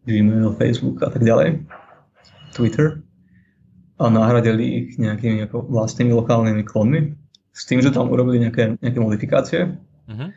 [0.07, 1.63] Gmail, Facebook a tak ďalej,
[2.55, 3.03] Twitter
[3.95, 7.15] a nahradili ich nejakými ako vlastnými lokálnymi klonmi
[7.55, 9.61] s tým, že tam urobili nejaké, nejaké modifikácie.
[10.11, 10.29] Uh-huh.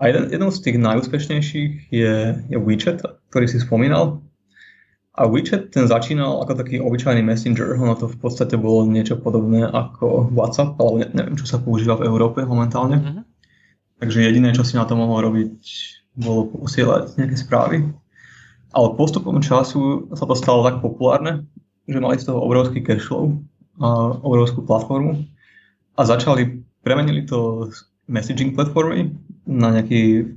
[0.00, 2.14] A jeden, jeden z tých najúspešnejších je,
[2.50, 4.18] je WeChat, ktorý si spomínal.
[5.20, 9.68] A WeChat ten začínal ako taký obyčajný messenger, ono to v podstate bolo niečo podobné
[9.68, 12.96] ako WhatsApp, ale ne, neviem, čo sa používa v Európe momentálne.
[12.96, 13.22] Uh-huh.
[14.00, 15.60] Takže jediné, čo si na to mohol robiť,
[16.16, 17.84] bolo posielať nejaké správy.
[18.72, 21.44] Ale postupom času sa to stalo tak populárne,
[21.84, 23.36] že mali z toho obrovský cashflow
[23.76, 25.20] a obrovskú platformu
[25.96, 27.68] a začali, premenili to
[28.08, 29.12] messaging platformy
[29.44, 30.32] na nejaký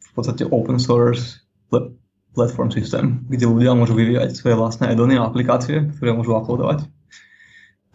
[0.00, 1.44] v podstate open source
[2.36, 6.84] platform systém, kde ľudia môžu vyvíjať svoje vlastné addony a aplikácie, ktoré môžu uploadovať.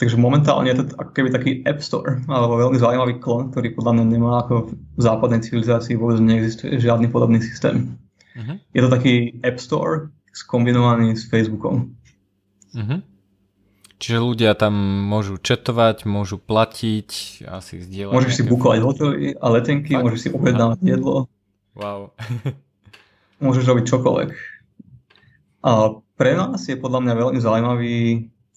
[0.02, 4.02] Takže momentálne je to ako keby taký App Store, alebo veľmi zaujímavý klon, ktorý podľa
[4.02, 8.02] mňa nemá ako v západnej civilizácii vôbec neexistuje žiadny podobný systém.
[8.34, 8.58] Uh-huh.
[8.74, 11.94] Je to taký App Store skombinovaný s Facebookom.
[12.74, 13.06] Uh-huh.
[14.02, 14.74] Čiže ľudia tam
[15.06, 18.14] môžu četovať, môžu platiť, asi zdieľať.
[18.18, 20.02] Môžeš si bukovať hotely a letenky, Fakt?
[20.02, 21.30] môžeš si objednávať jedlo.
[21.78, 22.10] Wow.
[23.42, 24.30] môžeš robiť čokoľvek.
[25.62, 25.72] A
[26.18, 27.96] pre nás je podľa mňa veľmi zaujímavý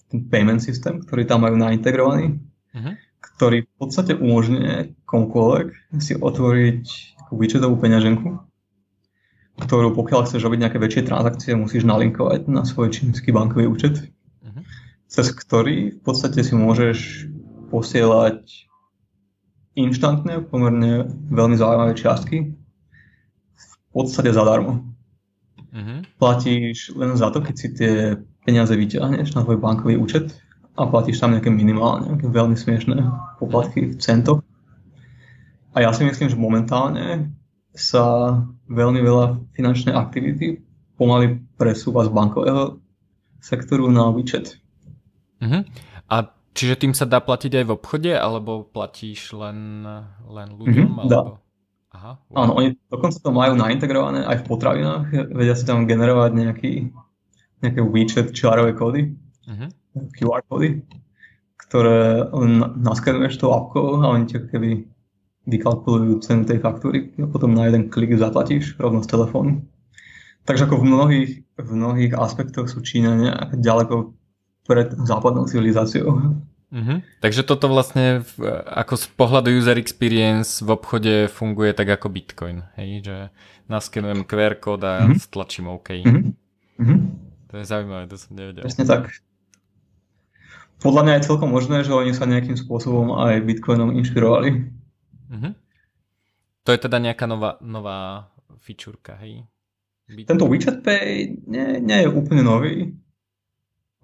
[0.09, 2.37] ten payment systém, ktorý tam majú naintegrovaný,
[2.73, 2.93] uh-huh.
[3.21, 6.83] ktorý v podstate umožňuje komukoľvek si otvoriť
[7.33, 8.37] WeChatovú peňaženku,
[9.65, 14.13] ktorú pokiaľ chceš robiť nejaké väčšie transakcie, musíš nalinkovať na svoj čínsky bankový účet
[15.15, 17.29] cez ktorý v podstate si môžeš
[17.71, 18.67] posielať
[19.79, 22.51] inštantné, pomerne veľmi zaujímavé čiastky
[23.95, 24.83] podstate zadarmo.
[25.71, 26.03] Uh-huh.
[26.19, 27.93] Platíš len za to, keď si tie
[28.43, 30.35] peniaze vyťahneš na tvoj bankový účet
[30.75, 32.99] a platíš tam nejaké minimálne, nejaké veľmi smiešné
[33.39, 34.43] poplatky v centoch.
[35.75, 37.31] A ja si myslím, že momentálne
[37.75, 38.35] sa
[38.71, 40.63] veľmi veľa finančnej aktivity
[40.95, 42.79] pomaly presúva z bankového
[43.43, 44.55] sektoru na WeChat.
[45.43, 45.67] Uh-huh.
[46.07, 46.15] A
[46.55, 49.83] čiže tým sa dá platiť aj v obchode, alebo platíš len,
[50.31, 50.91] len ľuďom?
[50.91, 51.11] Uh-huh, alebo...
[51.11, 51.23] Dá.
[52.05, 52.37] Aha, wow.
[52.37, 56.71] Áno, oni dokonca to majú naintegrované aj v potravinách, vedia si tam generovať nejaký,
[57.65, 59.17] nejaké WeChat čiarové kódy.
[59.49, 59.69] Uh-huh.
[60.13, 60.85] QR kódy,
[61.65, 62.29] ktoré
[62.77, 64.85] naskenuješ tou apkou a oni ti keby
[65.49, 69.65] vykalkulujú cenu tej faktúry a potom na jeden klik zaplatíš rovno z telefónu.
[70.45, 74.13] Takže ako v mnohých, v mnohých aspektoch sú Číňania ďaleko
[74.69, 76.37] pred západnou civilizáciou.
[76.75, 77.23] Mm-hmm.
[77.23, 82.67] Takže toto vlastne v, ako z pohľadu user experience v obchode funguje tak ako Bitcoin,
[82.75, 82.99] hej?
[82.99, 83.17] že
[83.71, 85.23] naskenujem QR kód a mm-hmm.
[85.23, 86.03] stlačím OK.
[86.03, 86.99] Mm-hmm.
[87.47, 88.67] To je zaujímavé, to som nevedel.
[88.67, 89.07] Presne tak.
[90.83, 94.67] Podľa mňa je celkom možné, že oni sa nejakým spôsobom aj Bitcoinom inšpirovali.
[95.31, 95.53] Mm-hmm.
[96.67, 98.27] To je teda nejaká nová, nová
[98.59, 99.47] fičúrka, hej?
[100.11, 100.27] Bitcoin.
[100.27, 102.99] Tento WeChat Pay nie, nie je úplne nový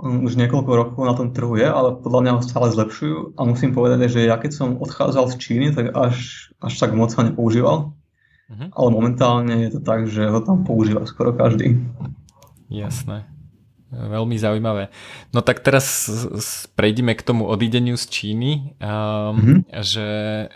[0.02, 3.72] už niekoľko rokov na tom trhu je, ale podľa mňa ho stále zlepšujú a musím
[3.78, 7.94] povedať, že ja keď som odchádzal z Číny, tak až, až tak moc sa nepoužíval.
[8.52, 8.68] Uh-huh.
[8.74, 11.78] Ale momentálne je to tak, že ho tam používa skoro každý.
[12.68, 13.30] Jasné.
[13.92, 14.90] Veľmi zaujímavé.
[15.36, 16.08] No tak teraz
[16.80, 19.58] prejdeme k tomu odídeniu z Číny, um, uh-huh.
[19.84, 20.08] že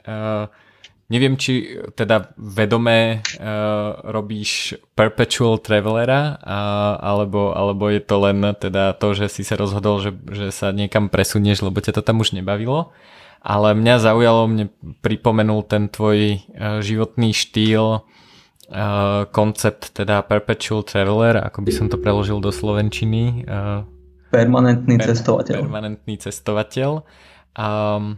[0.07, 0.47] uh,
[1.05, 8.97] Neviem, či teda vedomé uh, robíš perpetual travelera, uh, alebo, alebo je to len teda
[8.97, 12.33] to, že si sa rozhodol, že, že sa niekam presunieš, lebo ťa to tam už
[12.33, 12.89] nebavilo.
[13.45, 14.73] Ale mňa zaujalo, mne
[15.05, 22.01] pripomenul ten tvoj uh, životný štýl, uh, koncept teda perpetual traveler, ako by som to
[22.01, 23.45] preložil do slovenčiny.
[23.45, 23.85] Uh,
[24.33, 25.69] permanentný per, cestovateľ.
[25.69, 27.05] Permanentný cestovateľ.
[27.53, 28.17] Um,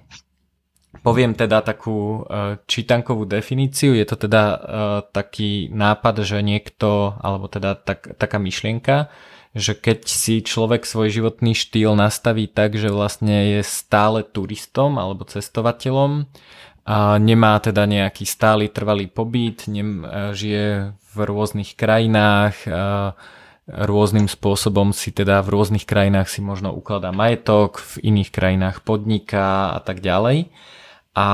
[1.06, 3.96] Poviem teda takú uh, čítankovú definíciu.
[3.96, 4.60] Je to teda uh,
[5.10, 9.08] taký nápad, že niekto, alebo teda tak, taká myšlienka,
[9.58, 15.26] že keď si človek svoj životný štýl nastaví tak, že vlastne je stále turistom alebo
[15.26, 16.30] cestovateľom,
[16.88, 22.70] a nemá teda nejaký stály trvalý pobyt, nem, uh, žije v rôznych krajinách,
[23.68, 29.74] rôznym spôsobom si teda v rôznych krajinách si možno ukladá majetok, v iných krajinách podniká
[29.76, 30.48] a tak ďalej
[31.18, 31.28] a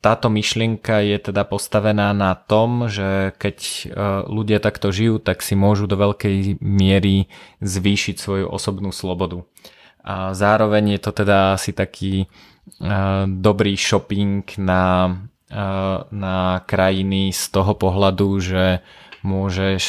[0.00, 3.58] táto myšlienka je teda postavená na tom, že keď
[4.30, 7.26] ľudia takto žijú, tak si môžu do veľkej miery
[7.58, 9.42] zvýšiť svoju osobnú slobodu.
[10.06, 12.30] A zároveň je to teda asi taký
[13.26, 15.10] dobrý shopping na,
[16.14, 18.86] na krajiny z toho pohľadu, že
[19.26, 19.84] môžeš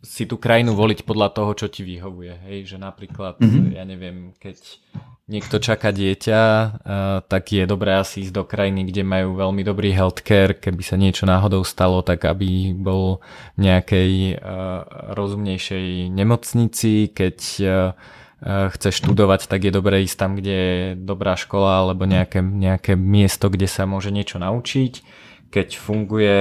[0.00, 2.48] si tú krajinu voliť podľa toho, čo ti vyhovuje.
[2.48, 3.76] Hej, že napríklad, mm-hmm.
[3.76, 4.56] ja neviem, keď
[5.30, 6.72] niekto čaká dieťa, uh,
[7.28, 11.28] tak je dobré asi ísť do krajiny, kde majú veľmi dobrý healthcare, keby sa niečo
[11.28, 13.20] náhodou stalo, tak aby bol
[13.54, 17.72] v nejakej uh, rozumnejšej nemocnici, keď uh,
[18.72, 23.52] chce študovať, tak je dobré ísť tam, kde je dobrá škola alebo nejaké, nejaké miesto,
[23.52, 26.38] kde sa môže niečo naučiť keď funguje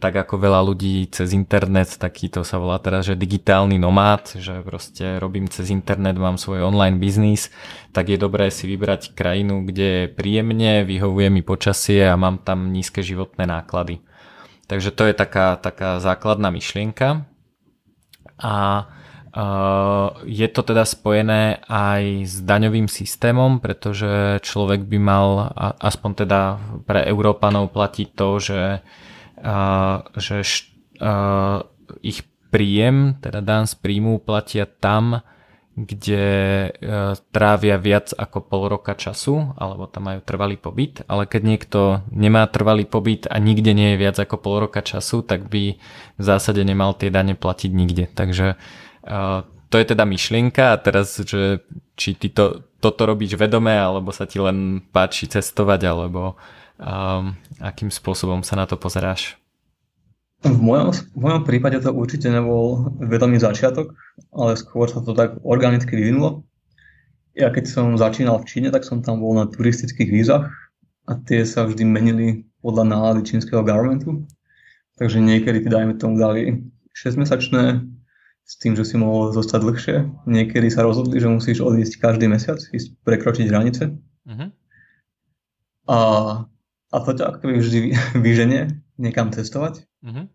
[0.00, 4.64] tak ako veľa ľudí cez internet, taký to sa volá teraz, že digitálny nomád, že
[4.64, 7.52] proste robím cez internet, mám svoj online biznis,
[7.92, 12.72] tak je dobré si vybrať krajinu, kde je príjemne, vyhovuje mi počasie a mám tam
[12.72, 14.00] nízke životné náklady.
[14.66, 17.28] Takže to je taká, taká základná myšlienka.
[18.40, 18.88] A
[20.24, 26.40] je to teda spojené aj s daňovým systémom, pretože človek by mal aspoň teda
[26.88, 28.62] pre Európanov platiť to, že,
[30.16, 30.36] že
[32.00, 35.20] ich príjem, teda dan z príjmu platia tam,
[35.76, 36.72] kde
[37.28, 42.48] trávia viac ako pol roka času, alebo tam majú trvalý pobyt, ale keď niekto nemá
[42.48, 45.76] trvalý pobyt a nikde nie je viac ako pol roka času, tak by
[46.16, 48.08] v zásade nemal tie dane platiť nikde.
[48.08, 48.56] Takže
[49.70, 51.62] to je teda myšlienka a teraz, že
[51.98, 56.38] či ty to, toto robíš vedome, alebo sa ti len páči cestovať, alebo
[56.78, 59.38] um, akým spôsobom sa na to pozeráš?
[60.44, 63.96] V mojom, v mojom prípade to určite nebol vedomý začiatok,
[64.30, 66.44] ale skôr sa to tak organicky vyvinulo.
[67.36, 70.52] Ja keď som začínal v Číne, tak som tam bol na turistických vízach
[71.08, 72.26] a tie sa vždy menili
[72.60, 74.24] podľa nálady čínskeho governmentu.
[74.96, 76.64] Takže niekedy, dajme tomu, dali
[76.96, 77.84] 6-mesačné
[78.46, 79.96] s tým, že si mohol zostať dlhšie.
[80.30, 83.98] Niekedy sa rozhodli, že musíš odísť každý mesiac, ísť prekročiť hranice.
[84.22, 84.48] Uh-huh.
[85.90, 85.98] A,
[86.94, 87.80] a to ťa akoby vždy
[88.24, 89.82] vyženie niekam cestovať.
[90.06, 90.30] Uh-huh.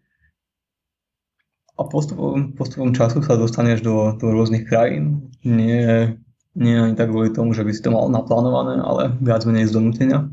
[1.80, 5.32] A postupom, postupom času sa dostaneš do, do rôznych krajín.
[5.47, 6.20] Nie,
[6.51, 9.76] nie ani tak kvôli tomu, že by si to mal naplánované, ale viac menej z
[9.80, 10.28] donútenia.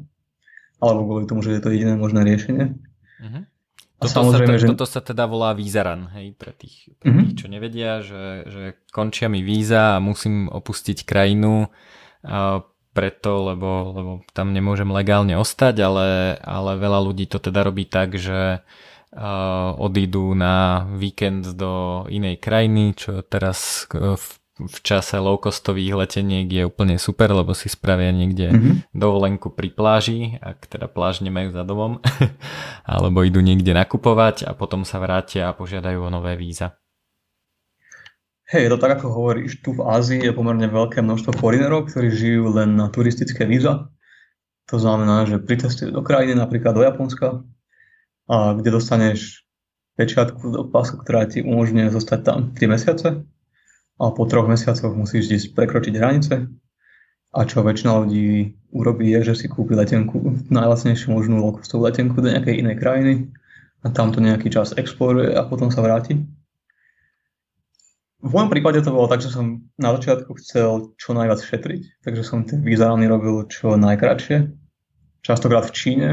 [0.83, 2.75] Alebo kvôli tomu, že je to jediné možné riešenie.
[3.23, 3.47] Uh-huh.
[3.99, 4.67] Toto, sa, to, že...
[4.71, 7.25] toto sa teda volá vízaran, hej, pre tých, pre mm-hmm.
[7.27, 8.63] tých čo nevedia, že, že
[8.95, 12.63] končia mi víza a musím opustiť krajinu uh,
[12.95, 18.15] preto, lebo, lebo tam nemôžem legálne ostať, ale, ale veľa ľudí to teda robí tak,
[18.15, 18.63] že
[19.79, 24.29] odídu na víkend do inej krajiny, čo teraz v
[24.59, 28.75] v čase low-costových leteniek je úplne super, lebo si spravia niekde mm-hmm.
[28.91, 32.03] dovolenku pri pláži, ak teda pláž nemajú za domom,
[32.99, 36.75] alebo idú niekde nakupovať a potom sa vrátia a požiadajú o nové víza.
[38.51, 42.49] Hej, to tak, ako hovoríš, tu v Ázii je pomerne veľké množstvo foreinerov, ktorí žijú
[42.51, 43.93] len na turistické víza.
[44.73, 47.45] To znamená, že pricestujú do krajiny, napríklad do Japonska,
[48.29, 49.45] a kde dostaneš
[50.01, 53.09] pečiatku do pasu, ktorá ti umožňuje zostať tam 3 mesiace
[53.99, 56.35] a po troch mesiacoch musíš ísť prekročiť hranice.
[57.29, 62.33] A čo väčšina ľudí urobí je, že si kúpi letenku, najlacnejšiu možnú low letenku do
[62.33, 63.15] nejakej inej krajiny
[63.85, 66.25] a tam to nejaký čas exploruje a potom sa vráti.
[68.19, 72.23] V mojom prípade to bolo tak, že som na začiatku chcel čo najviac šetriť, takže
[72.27, 74.51] som tie výzarany robil čo najkračšie.
[75.23, 76.09] Častokrát v Číne.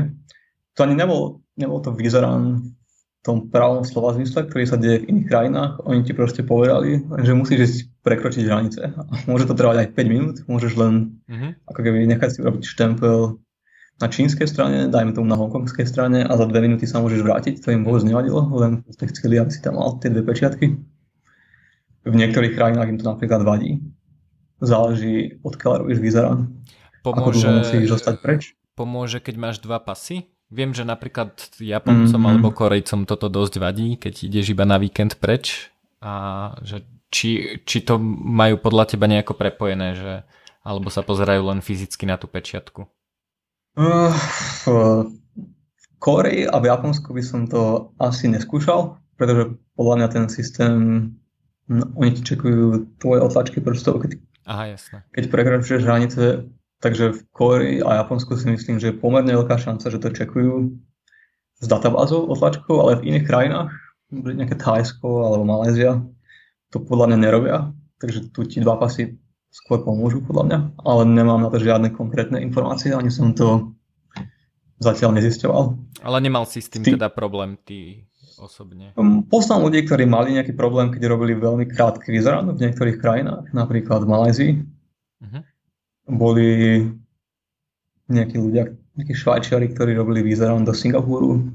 [0.77, 2.61] To ani nebol, nebol to výzaran
[3.25, 5.81] tom pravom slova zmysle, ktorý sa deje v iných krajinách.
[5.89, 8.93] Oni ti proste povedali, že musíš prekročiť hranice.
[9.29, 11.51] Môže to trvať aj 5 minút, môžeš len mm-hmm.
[11.65, 13.41] ako keby nechať si urobiť štempel
[13.95, 17.63] na čínskej strane, dajme tomu na hongkongskej strane a za 2 minúty sa môžeš vrátiť.
[17.65, 20.77] To im vôbec nevadilo, len ste chceli, aby si tam mal tie dve pečiatky.
[22.05, 23.81] V niektorých krajinách im to napríklad vadí.
[24.61, 26.37] Záleží, odkiaľ robíš vyzerá.
[27.01, 28.41] Pomôže, ako musíš zostať preč.
[28.75, 30.34] Pomôže, keď máš dva pasy?
[30.53, 32.29] Viem, že napríklad Japoncom mm-hmm.
[32.29, 35.73] alebo Korejcom toto dosť vadí, keď ideš iba na víkend preč
[36.05, 40.13] a že či, či to majú podľa teba nejako prepojené, že
[40.65, 42.89] alebo sa pozerajú len fyzicky na tú pečiatku?
[43.77, 44.09] Uh,
[44.65, 50.73] v Koreji a v Japonsku by som to asi neskúšal, pretože podľa mňa ten systém,
[51.69, 54.17] no, oni ti čekujú tvoje otlačky prstov, keď,
[54.49, 55.05] Aha, jasne.
[55.13, 56.49] keď prekročíš hranice
[56.83, 60.75] Takže v Kóri a Japonsku si myslím, že je pomerne veľká šanca, že to čekujú
[61.63, 63.71] s databázou otlačkou, ale v iných krajinách,
[64.11, 66.03] nejaké Thajsko alebo Malézia,
[66.69, 67.57] to podľa mňa nerobia.
[68.03, 69.15] Takže tu ti dva pasy
[69.47, 73.71] skôr pomôžu podľa mňa, ale nemám na to žiadne konkrétne informácie, ani som to
[74.83, 75.63] zatiaľ nezisťoval.
[76.03, 76.91] Ale nemal si s tým ty...
[76.99, 78.03] teda problém ty
[78.35, 78.91] osobne?
[78.99, 83.55] Um, poznám ľudí, ktorí mali nejaký problém, keď robili veľmi krátky vizerán v niektorých krajinách,
[83.55, 84.53] napríklad v Malézii.
[85.23, 85.54] Uh-huh
[86.05, 86.81] boli
[88.05, 91.49] nejakí ľudia, nejakí švajčiari, ktorí robili výzerán do Singapuru,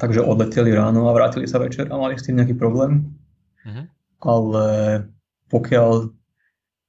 [0.00, 3.12] takže odleteli ráno a vrátili sa večer a mali s tým nejaký problém.
[3.64, 3.84] Uh-huh.
[4.24, 4.66] Ale
[5.52, 6.08] pokiaľ,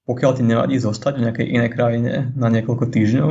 [0.08, 3.30] pokiaľ ti nevadí zostať v nejakej inej krajine na niekoľko týždňov,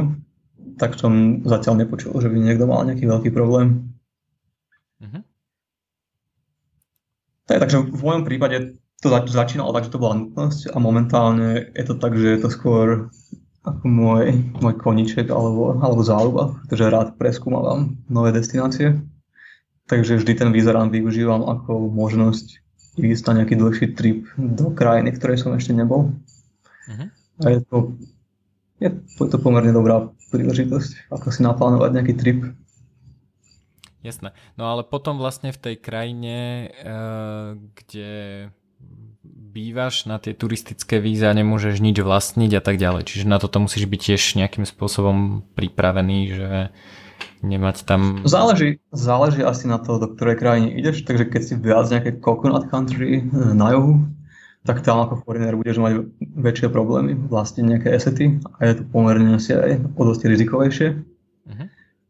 [0.76, 3.96] tak som zatiaľ nepočul, že by niekto mal nejaký veľký problém.
[5.00, 5.24] Uh-huh.
[7.48, 11.84] Tak, takže v mojom prípade to začínalo tak, že to bola nutnosť a momentálne je
[11.84, 13.12] to tak, že je to skôr
[13.66, 19.02] ako môj, môj koniček alebo, alebo záľuba, pretože rád preskúmavam nové destinácie.
[19.90, 22.62] Takže vždy ten výzerán využívam ako možnosť
[22.96, 26.16] ísť na nejaký dlhší trip do krajiny, v ktorej som ešte nebol.
[26.88, 27.06] Uh-huh.
[27.44, 27.76] A je to,
[28.80, 28.88] je,
[29.20, 32.40] to pomerne dobrá príležitosť, ako si naplánovať nejaký trip.
[34.00, 34.32] Jasné.
[34.54, 38.10] No ale potom vlastne v tej krajine, uh, kde
[39.57, 43.09] bývaš, na tie turistické víza nemôžeš nič vlastniť a tak ďalej.
[43.09, 46.48] Čiže na toto musíš byť tiež nejakým spôsobom pripravený, že
[47.40, 48.20] nemať tam...
[48.28, 52.68] Záleží, záleží asi na to, do ktorej krajiny ideš, takže keď si viac nejaké coconut
[52.68, 54.04] country eh, na juhu,
[54.68, 59.38] tak tam ako foreigner budeš mať väčšie problémy vlastniť nejaké asety a je to pomerne
[59.38, 60.88] asi aj o dosť rizikovejšie.
[60.90, 61.66] Uh-huh.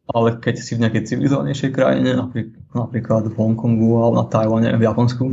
[0.08, 2.16] Ale keď si v nejakej civilizovanejšej krajine,
[2.72, 5.24] napríklad v Hongkongu alebo na Tajvane, v Japonsku,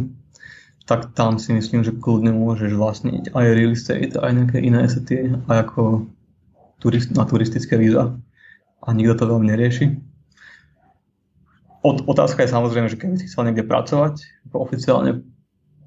[0.83, 5.31] tak tam si myslím, že kľudne môžeš vlastniť aj real estate, aj nejaké iné asety,
[5.47, 6.11] aj ako
[6.83, 8.19] turist, na turistické víza.
[8.83, 9.95] A nikto to veľmi nerieši.
[11.83, 15.23] Od, otázka je samozrejme, že keby si chcel niekde pracovať oficiálne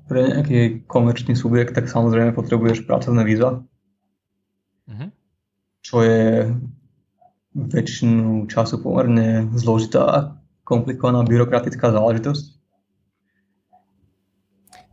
[0.09, 3.61] pre nejaký komerčný subjekt, tak samozrejme potrebuješ pracovné víza.
[4.89, 5.09] Mm-hmm.
[5.85, 6.53] Čo je
[7.57, 12.56] väčšinu času pomerne zložitá, komplikovaná byrokratická záležitosť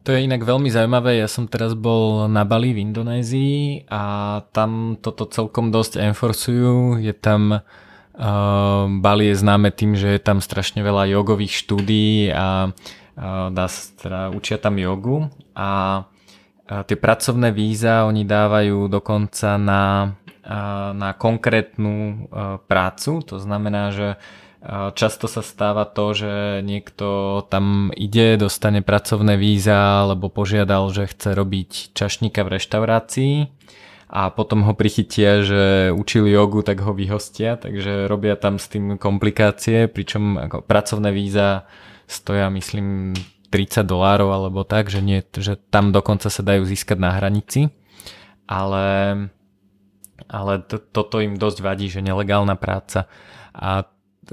[0.03, 4.03] to je inak veľmi zaujímavé, ja som teraz bol na Bali v Indonézii a
[4.51, 10.43] tam toto celkom dosť enforcujú, je tam uh, Bali je známe tým, že je tam
[10.43, 13.65] strašne veľa jogových štúdií a uh, dá
[14.03, 15.31] teda učia tam jogu.
[15.55, 20.15] A uh, tie pracovné víza oni dávajú dokonca na,
[20.91, 22.27] na konkrétnu
[22.67, 24.19] prácu, to znamená, že
[24.72, 31.36] Často sa stáva to, že niekto tam ide, dostane pracovné víza, alebo požiadal, že chce
[31.36, 33.36] robiť čašníka v reštaurácii
[34.07, 38.95] a potom ho prichytia, že učil jogu, tak ho vyhostia, takže robia tam s tým
[38.95, 41.68] komplikácie, pričom ako pracovné víza
[42.07, 43.18] stoja myslím
[43.51, 47.68] 30 dolárov alebo tak, že, nie, že tam dokonca sa dajú získať na hranici,
[48.47, 48.88] ale,
[50.32, 53.11] ale to, toto im dosť vadí, že nelegálna práca.
[53.53, 53.86] A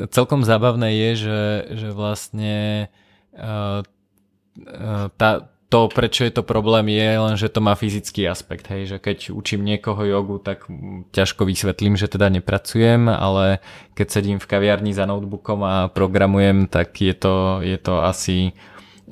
[0.09, 1.43] celkom zábavné je, že,
[1.77, 2.89] že vlastne
[3.37, 8.67] uh, uh, tá, to, prečo je to problém, je len, že to má fyzický aspekt.
[8.67, 10.67] Hej, že keď učím niekoho jogu, tak
[11.15, 13.63] ťažko vysvetlím, že teda nepracujem, ale
[13.95, 18.51] keď sedím v kaviarni za notebookom a programujem, tak je to, je to asi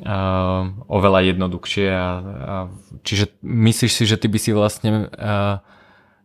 [0.03, 1.89] uh, oveľa jednoduchšie.
[1.95, 2.07] A, a,
[3.07, 5.62] čiže myslíš si, že ty by si vlastne uh,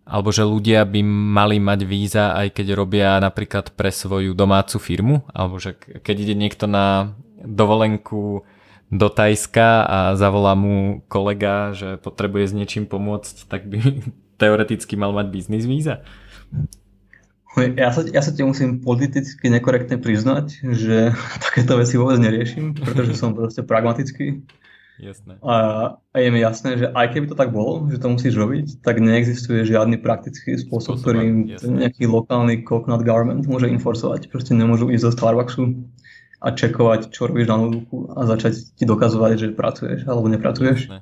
[0.03, 5.23] alebo že ľudia by mali mať víza aj keď robia napríklad pre svoju domácu firmu,
[5.31, 8.43] alebo že keď ide niekto na dovolenku
[8.93, 13.79] do Tajska a zavolá mu kolega, že potrebuje s niečím pomôcť, tak by
[14.41, 16.05] teoreticky mal mať biznis víza.
[17.53, 21.13] Ja sa, ja sa ti musím politicky nekorektne priznať, že
[21.45, 24.41] takéto veci vôbec neriešim, pretože som proste pragmatický.
[25.01, 25.41] Jasné.
[25.41, 25.55] A,
[25.97, 29.01] a je mi jasné, že aj keby to tak bolo, že to musíš robiť, tak
[29.01, 34.29] neexistuje žiadny praktický spôsob, ktorým nejaký lokálny coconut government môže enforcovať.
[34.29, 35.63] Proste nemôžu ísť do Starbucksu
[36.43, 40.79] a čekovať, čo robíš na notebooku a začať ti dokazovať, že pracuješ alebo nepracuješ.
[40.85, 41.01] Jasne.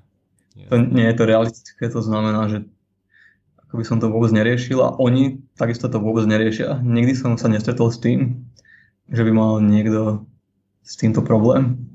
[0.55, 0.67] Jasne.
[0.71, 2.57] To nie je to realistické, to znamená, že
[3.67, 6.83] ako by som to vôbec neriešil a oni takisto to vôbec neriešia.
[6.83, 8.47] Nikdy som sa nestretol s tým,
[9.07, 10.27] že by mal niekto
[10.83, 11.91] s týmto problém.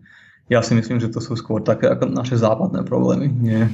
[0.46, 3.66] Ja si myslím, že to sú skôr také ako naše západné problémy, nie,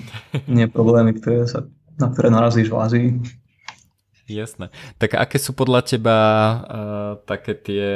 [0.49, 1.68] nie problémy, ktoré sa,
[2.01, 3.09] na ktoré narazíš v Ázii.
[4.25, 4.73] Jasné.
[4.97, 7.87] Tak aké sú podľa teba uh, také tie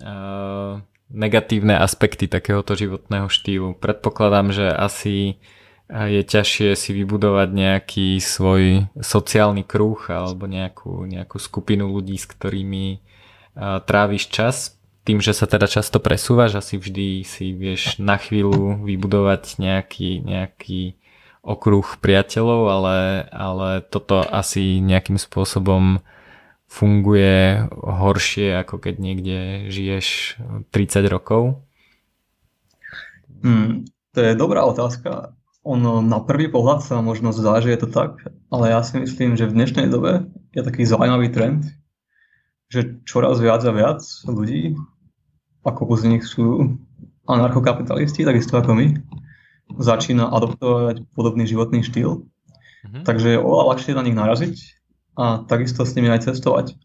[0.00, 0.80] uh,
[1.12, 3.76] negatívne aspekty takéhoto životného štýlu.
[3.76, 5.36] Predpokladám, že asi
[5.88, 13.00] je ťažšie si vybudovať nejaký svoj sociálny kruh alebo nejakú, nejakú skupinu ľudí, s ktorými
[13.58, 14.77] tráviš čas.
[15.08, 21.00] Tým, že sa teda často presúvaš, asi vždy si vieš na chvíľu vybudovať nejaký, nejaký
[21.40, 22.98] okruh priateľov, ale,
[23.32, 26.04] ale toto asi nejakým spôsobom
[26.68, 29.38] funguje horšie, ako keď niekde
[29.72, 30.36] žiješ
[30.76, 31.64] 30 rokov?
[33.40, 35.32] Hmm, to je dobrá otázka.
[35.64, 39.40] Ono na prvý pohľad sa možno zdá, že je to tak, ale ja si myslím,
[39.40, 41.64] že v dnešnej dobe je taký zaujímavý trend,
[42.68, 44.76] že čoraz viac a viac ľudí,
[45.64, 46.76] ako z nich sú
[47.28, 48.86] anarchokapitalisti, takisto ako my,
[49.76, 52.24] začína adoptovať podobný životný štýl.
[52.24, 53.04] Mm-hmm.
[53.04, 54.54] Takže je oveľa ľahšie na nich naraziť
[55.18, 56.78] a takisto s nimi aj cestovať.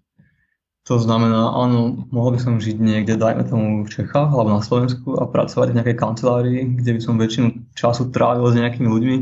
[0.83, 5.15] To znamená, áno, mohol by som žiť niekde, dajme tomu v Čechách alebo na Slovensku
[5.15, 9.17] a pracovať v nejakej kancelárii, kde by som väčšinu času trávil s nejakými ľuďmi,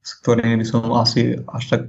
[0.00, 1.82] s ktorými by som asi až tak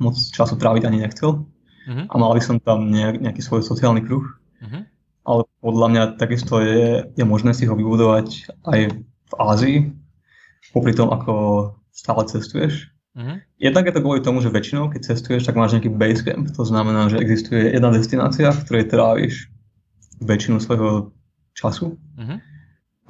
[0.00, 1.44] moc času tráviť ani nechcel.
[1.44, 2.04] Uh-huh.
[2.08, 4.24] A mal by som tam nejak, nejaký svoj sociálny kruh.
[4.64, 4.88] Uh-huh.
[5.28, 8.80] Ale podľa mňa takisto je, je možné si ho vybudovať aj
[9.28, 9.78] v Ázii,
[10.72, 11.32] popri tom, ako
[11.92, 12.88] stále cestuješ.
[13.12, 13.36] Uh-huh.
[13.60, 16.48] Jednak je to kvôli tomu, že väčšinou, keď cestuješ, tak máš nejaký base camp.
[16.56, 19.34] To znamená, že existuje jedna destinácia, v ktorej tráviš
[20.24, 21.12] väčšinu svojho
[21.52, 22.00] času.
[22.16, 22.38] Uh-huh.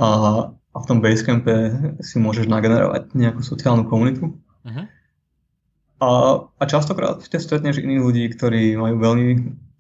[0.02, 0.08] A,
[0.50, 1.54] a v tom campe
[2.02, 4.34] si môžeš nagenerovať nejakú sociálnu komunitu.
[4.66, 4.84] Uh-huh.
[6.02, 6.10] A,
[6.50, 9.28] a častokrát ste stretneš iných ľudí, ktorí majú veľmi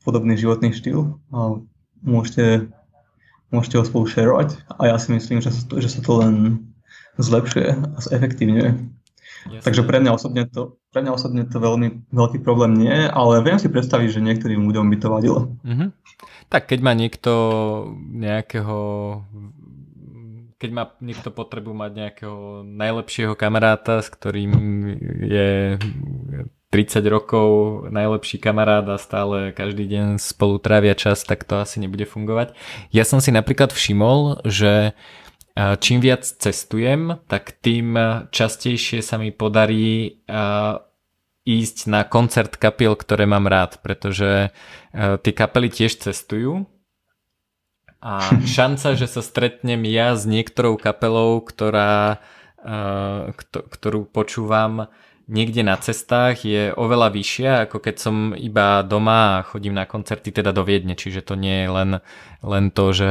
[0.06, 1.62] podobný životný štýl a
[2.02, 2.68] môžete,
[3.50, 4.58] môžete ho spolu šerovať.
[4.78, 6.34] A ja si myslím, že sa, že sa to len
[7.18, 8.68] zlepšuje a zefektívňuje.
[9.48, 9.62] Yes.
[9.64, 13.56] Takže pre mňa, osobne to, pre mňa osobne to veľmi veľký problém nie ale viem
[13.56, 15.40] si predstaviť, že niektorým ľuďom by to vadilo.
[15.62, 15.88] Mm-hmm.
[16.50, 17.32] Tak keď má niekto
[18.12, 18.78] nejakého
[20.58, 24.52] keď má niekto potrebu mať nejakého najlepšieho kamaráta, s ktorým
[25.22, 25.78] je
[26.68, 27.48] 30 rokov
[27.88, 32.52] najlepší kamarát a stále každý deň spolu trávia čas, tak to asi nebude fungovať.
[32.92, 34.92] Ja som si napríklad všimol, že
[35.56, 37.96] čím viac cestujem, tak tým
[38.28, 40.20] častejšie sa mi podarí
[41.48, 44.52] ísť na koncert kapiel, ktoré mám rád, pretože
[44.92, 46.68] tie kapely tiež cestujú
[47.98, 48.20] a
[48.60, 52.20] šanca, že sa stretnem ja s niektorou kapelou, ktorá,
[53.48, 54.92] ktorú počúvam,
[55.28, 60.32] niekde na cestách je oveľa vyššia, ako keď som iba doma a chodím na koncerty
[60.32, 61.90] teda do Viedne, čiže to nie je len,
[62.40, 63.10] len to, že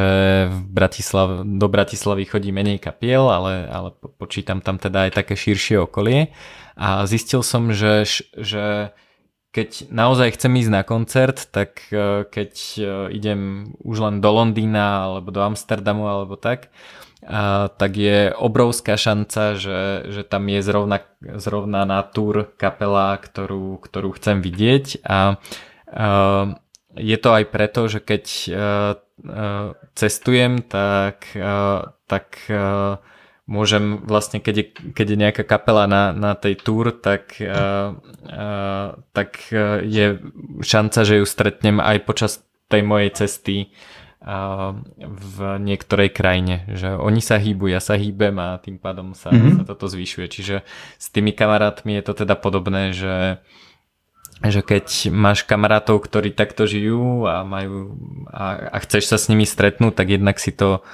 [0.50, 5.78] v Bratislav, do Bratislavy chodí menej kapiel, ale, ale počítam tam teda aj také širšie
[5.86, 6.34] okolie.
[6.78, 8.94] A zistil som, že, že
[9.54, 12.82] keď naozaj chcem ísť na koncert, tak e, keď e,
[13.18, 16.70] idem už len do Londýna alebo do Amsterdamu alebo tak,
[17.28, 23.84] a, tak je obrovská šanca, že, že tam je zrovna, zrovna na túr kapela, ktorú,
[23.84, 25.04] ktorú chcem vidieť.
[25.04, 25.36] A,
[25.92, 26.08] a
[26.96, 28.56] je to aj preto, že keď a,
[29.98, 31.34] cestujem, tak,
[32.06, 32.26] tak
[33.50, 37.98] môžem vlastne, keď je, keď je nejaká kapela na, na tej túr, tak, uh,
[38.28, 39.50] uh, tak
[39.82, 40.22] je
[40.62, 42.32] šanca, že ju stretnem aj počas
[42.70, 43.74] tej mojej cesty.
[43.74, 43.97] uh,
[45.08, 46.68] v niektorej krajine.
[46.68, 49.62] Že oni sa hýbu, ja sa hýbem a tým pádom sa, mm-hmm.
[49.62, 50.28] sa toto zvyšuje.
[50.28, 50.56] Čiže
[51.00, 53.40] s tými kamarátmi je to teda podobné, že
[54.38, 57.98] že keď máš kamarátov, ktorí takto žijú a majú
[58.30, 60.86] a, a chceš sa s nimi stretnúť, tak jednak si to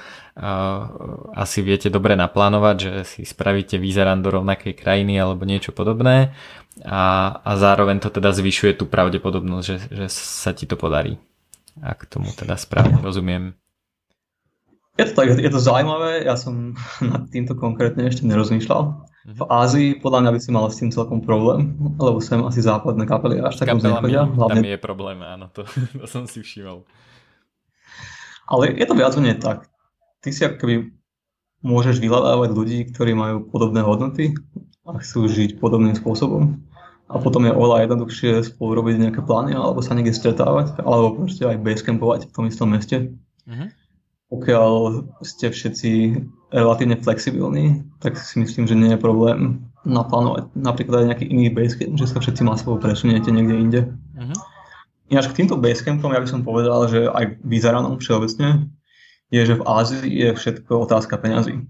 [1.36, 6.34] asi viete dobre naplánovať, že si spravíte výzerán do rovnakej krajiny alebo niečo podobné
[6.82, 11.22] a, a zároveň to teda zvyšuje tú pravdepodobnosť, že, že sa ti to podarí.
[11.82, 13.56] Ak tomu teda správne rozumiem.
[14.94, 18.82] Je to tak, je to zaujímavé, ja som nad týmto konkrétne ešte nerozmýšľal.
[19.24, 19.48] V mhm.
[19.48, 23.40] Ázii podľa mňa by si mal s tým celkom problém, lebo sem asi západné kapely
[23.40, 24.28] až tak moc nechodia.
[24.28, 24.60] Hlavne...
[24.60, 25.64] Tam je problém, áno, to,
[26.00, 26.84] to som si všimol.
[28.44, 29.72] Ale je to viac menej tak
[30.24, 30.88] ty si akoby
[31.60, 34.32] môžeš vyhľadávať ľudí, ktorí majú podobné hodnoty
[34.88, 36.64] a chcú žiť podobným spôsobom.
[37.12, 41.44] A potom je oveľa jednoduchšie spolu robiť nejaké plány alebo sa niekde stretávať, alebo proste
[41.44, 43.12] aj basecampovať v tom istom meste.
[43.44, 43.68] Uh-huh.
[44.32, 44.72] Pokiaľ
[45.20, 45.90] ste všetci
[46.48, 52.00] relatívne flexibilní, tak si myslím, že nie je problém naplánovať napríklad aj nejaký iný basecamp,
[52.00, 53.80] že sa všetci masovo presuniete niekde inde.
[54.16, 54.36] Uh-huh.
[55.12, 58.72] Ináč k týmto basecampom ja by som povedal, že aj vyzeranom všeobecne
[59.28, 61.68] je, že v Ázii je všetko otázka peňazí.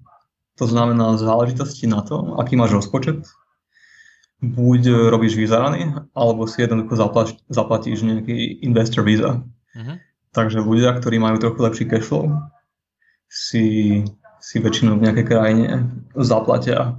[0.63, 3.27] To znamená záležitosti na to, aký máš rozpočet,
[4.53, 9.41] buď robíš výzarany, alebo si jednoducho zaplať, zaplatíš nejaký investor visa.
[9.73, 9.97] Uh-huh.
[10.35, 12.29] Takže ľudia, ktorí majú trochu lepší cashflow,
[13.31, 14.03] si,
[14.43, 15.67] si väčšinou v nejakej krajine
[16.19, 16.99] zaplatia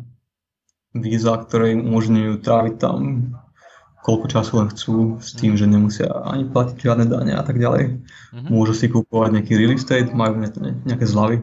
[0.95, 2.97] víza, ktoré im umožňujú tráviť tam
[4.05, 7.83] koľko času len chcú s tým, že nemusia ani platiť žiadne dane a tak ďalej.
[7.97, 8.47] Uh-huh.
[8.53, 10.37] Môžu si kúpovať nejaký real estate, majú
[10.85, 11.41] nejaké zľavy.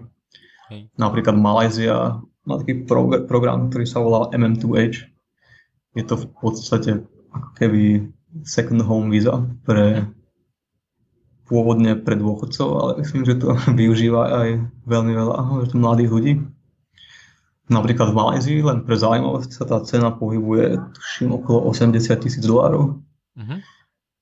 [0.71, 0.89] Hej.
[0.95, 5.12] Napríklad Malézia má taký pro- program, ktorý sa volá MM2H.
[5.93, 6.91] Je to v podstate
[7.33, 7.83] ako keby
[8.45, 10.09] second home visa pre
[11.53, 14.49] pôvodne pre dôchodcov, ale myslím, že to využíva aj
[14.89, 15.37] veľmi veľa
[15.77, 16.33] mladých ľudí.
[17.71, 23.01] Napríklad v Malézii, len pre zaujímavosť, sa tá cena pohybuje, tuším, okolo 80 tisíc dolárov.
[23.39, 23.59] Uh-huh.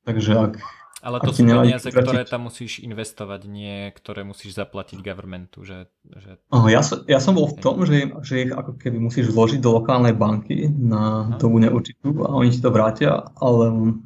[0.07, 0.55] Takže ak...
[1.01, 5.64] Ale to sú peniaze, ktoré tam musíš investovať, nie ktoré musíš zaplatiť governmentu.
[5.64, 5.88] Že,
[6.20, 6.30] že...
[6.53, 9.64] Oh, ja, som, ja som bol v tom, že, že ich ako keby musíš vložiť
[9.64, 11.40] do lokálnej banky na uh-huh.
[11.40, 13.96] dobu neurčitú a oni ti to vrátia, ale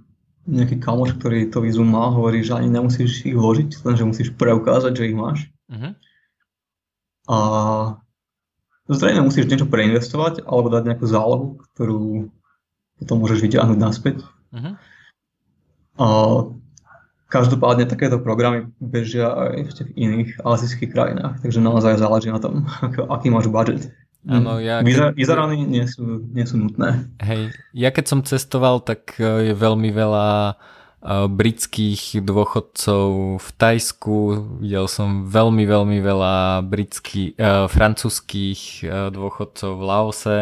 [0.46, 4.28] nejaký kamoš, ktorý to vízum má, hovorí, že ani nemusíš ich vložiť, len že musíš
[4.38, 5.50] preukázať, že ich máš.
[5.66, 5.92] Uh-huh.
[7.26, 7.38] A
[8.84, 12.28] Zrejme musíš niečo preinvestovať alebo dať nejakú zálohu, ktorú
[13.00, 14.16] potom môžeš vyťahnuť naspäť.
[14.52, 14.76] Uh-huh.
[15.96, 16.06] A
[17.34, 22.70] každopádne takéto programy bežia aj v iných azijských krajinách, takže naozaj záleží na tom,
[23.14, 23.90] aký máš budget.
[24.24, 24.80] Áno, ja...
[25.12, 27.10] Vyzerany nie sú, nie sú nutné.
[27.20, 30.56] Hej, ja keď som cestoval, tak e, je veľmi veľa
[31.28, 34.16] britských dôchodcov v Tajsku,
[34.64, 40.40] videl som veľmi, veľmi veľa britských, uh, francúzských uh, dôchodcov v Laose,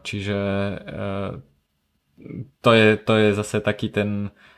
[0.00, 0.40] čiže
[0.72, 1.36] uh,
[2.64, 4.55] to, je, to je zase taký ten uh,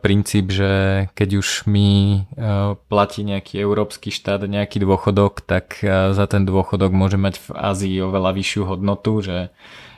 [0.00, 6.28] princíp, že keď už mi uh, platí nejaký európsky štát nejaký dôchodok, tak uh, za
[6.28, 9.38] ten dôchodok môže mať v Ázii oveľa vyššiu hodnotu, že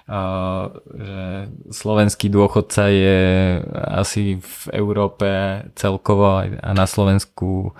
[0.07, 3.19] že slovenský dôchodca je
[3.75, 5.27] asi v Európe
[5.75, 7.75] celkovo a na Slovensku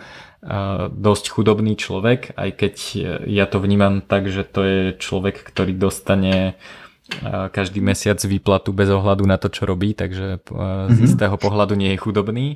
[0.91, 2.75] dosť chudobný človek, aj keď
[3.31, 6.59] ja to vnímam tak, že to je človek, ktorý dostane
[7.55, 11.07] každý mesiac výplatu bez ohľadu na to, čo robí, takže z mhm.
[11.07, 12.47] istého pohľadu nie je chudobný.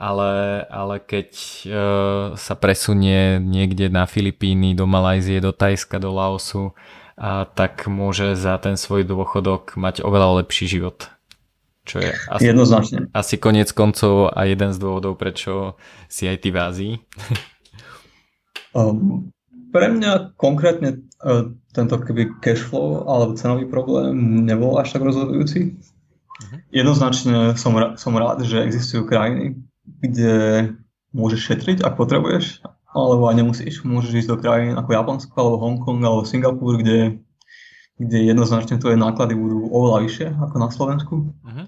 [0.00, 1.28] Ale, ale keď
[2.32, 6.72] sa presunie niekde na Filipíny, do Malajzie, do Tajska, do Laosu,
[7.20, 11.12] a tak môže za ten svoj dôchodok mať oveľa lepší život.
[11.84, 13.12] Čo je asi, Jednoznačne.
[13.12, 15.76] asi koniec koncov a jeden z dôvodov, prečo
[16.08, 16.92] si aj ty v Ázii.
[18.72, 19.28] um,
[19.68, 21.04] pre mňa konkrétne
[21.76, 25.76] tento keby cashflow alebo cenový problém nebol až tak rozhodujúci.
[25.76, 26.58] Uh-huh.
[26.72, 29.60] Jednoznačne som, som rád, že existujú krajiny,
[30.00, 30.34] kde
[31.12, 33.86] môžeš šetriť, ak potrebuješ alebo aj nemusíš.
[33.86, 37.22] Môžeš ísť do krajín ako Japonsko, alebo Hongkong, alebo Singapur, kde,
[38.02, 41.14] kde jednoznačne tvoje náklady budú oveľa vyššie ako na Slovensku.
[41.30, 41.66] Uh-huh.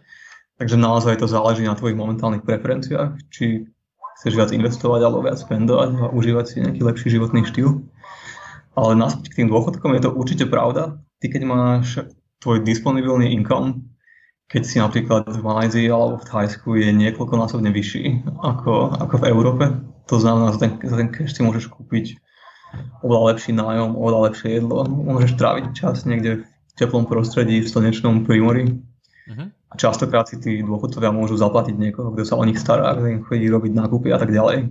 [0.58, 3.70] Takže naozaj to záleží na tvojich momentálnych preferenciách, či
[4.18, 7.82] chceš viac investovať alebo viac spendovať a užívať si nejaký lepší životný štýl.
[8.72, 11.00] Ale naspäť k tým dôchodkom je to určite pravda.
[11.20, 12.00] Ty keď máš
[12.40, 13.86] tvoj disponibilný income,
[14.48, 19.64] keď si napríklad v Malajzii alebo v Thajsku je niekoľkonásobne vyšší ako, ako v Európe,
[20.10, 22.18] To znamená, že ten, za ten cash si môžeš kúpiť
[23.04, 24.84] oveľa lepší nájom, oveľa lepšie jedlo.
[24.88, 28.66] Môžeš tráviť čas niekde v teplom prostredí, v slnečnom prímori.
[28.68, 29.48] Uh-huh.
[29.48, 33.24] A častokrát si tí dôchodcovia môžu zaplatiť niekoho, kto sa o nich stará, kto im
[33.24, 34.68] chodí robiť nákupy a tak ďalej.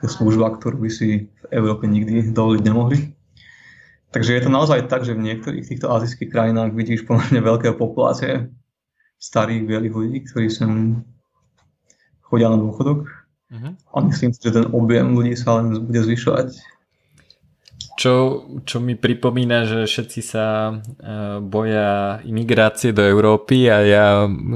[0.00, 3.19] To je služba, ktorú by si v Európe nikdy dovoliť nemohli.
[4.10, 8.50] Takže je to naozaj tak, že v niektorých týchto azijských krajinách vidíš pomerne veľké populácie
[9.22, 11.02] starých bielých ľudí, ktorí sem
[12.26, 13.06] chodia na dôchodok.
[13.50, 13.72] Uh-huh.
[13.94, 16.58] A myslím si, že ten objem ľudí sa len bude zvyšovať
[18.00, 20.74] čo, čo mi pripomína, že všetci sa e,
[21.44, 24.06] boja imigrácie do Európy a ja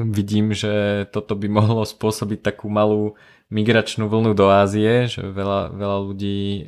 [0.08, 3.20] vidím, že toto by mohlo spôsobiť takú malú
[3.54, 6.62] migračnú vlnu do Ázie, že veľa, veľa ľudí e,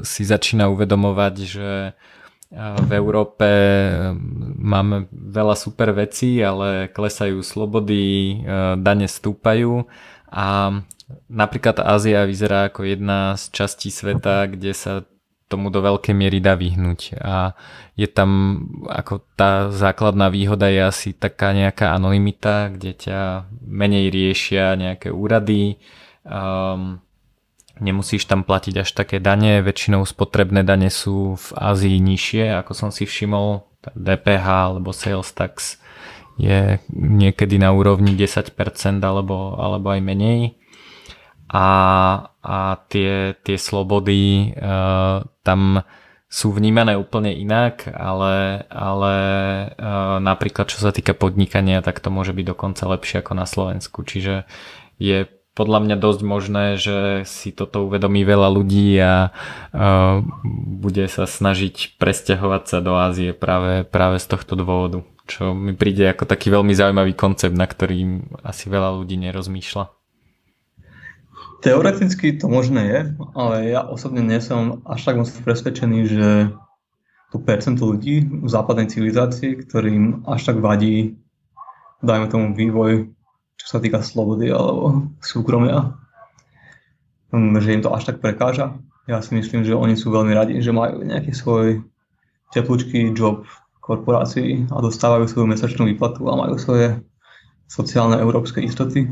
[0.00, 1.92] si začína uvedomovať, že e,
[2.56, 3.48] v Európe
[4.56, 8.40] máme veľa super vecí, ale klesajú slobody,
[8.80, 9.84] dane stúpajú.
[10.32, 10.72] A
[11.28, 15.04] napríklad Ázia vyzerá ako jedna z častí sveta, kde sa
[15.46, 17.22] tomu do veľkej miery dá vyhnúť.
[17.22, 17.54] A
[17.94, 23.20] je tam ako tá základná výhoda je asi taká nejaká anonymita, kde ťa
[23.62, 25.78] menej riešia nejaké úrady,
[26.26, 26.98] um,
[27.78, 32.90] nemusíš tam platiť až také dane, väčšinou spotrebné dane sú v Ázii nižšie, ako som
[32.90, 33.64] si všimol,
[33.94, 35.78] DPH alebo sales tax
[36.36, 38.52] je niekedy na úrovni 10%
[39.00, 40.58] alebo, alebo aj menej
[41.48, 41.68] a,
[42.42, 42.58] a
[42.90, 45.86] tie, tie slobody uh, tam
[46.26, 49.14] sú vnímané úplne inak, ale, ale
[49.78, 54.02] uh, napríklad čo sa týka podnikania, tak to môže byť dokonca lepšie ako na Slovensku.
[54.02, 54.44] Čiže
[54.98, 60.20] je podľa mňa dosť možné, že si toto uvedomí veľa ľudí a uh,
[60.52, 65.00] bude sa snažiť presťahovať sa do Ázie práve, práve z tohto dôvodu.
[65.24, 69.90] Čo mi príde ako taký veľmi zaujímavý koncept, na ktorým asi veľa ľudí nerozmýšľa.
[71.64, 73.00] Teoreticky to možné je,
[73.32, 76.28] ale ja osobne nie som až tak moc presvedčený, že
[77.32, 81.16] to percento ľudí v západnej civilizácii, ktorým až tak vadí,
[82.04, 83.15] dajme tomu vývoj,
[83.56, 85.96] čo sa týka slobody alebo súkromia,
[87.34, 88.78] že im to až tak prekáža.
[89.06, 91.82] Ja si myslím, že oni sú veľmi radi, že majú nejaký svoj
[92.50, 97.02] teplúčky job v korporácii a dostávajú svoju mesačnú výplatu a majú svoje
[97.66, 99.10] sociálne európske istoty.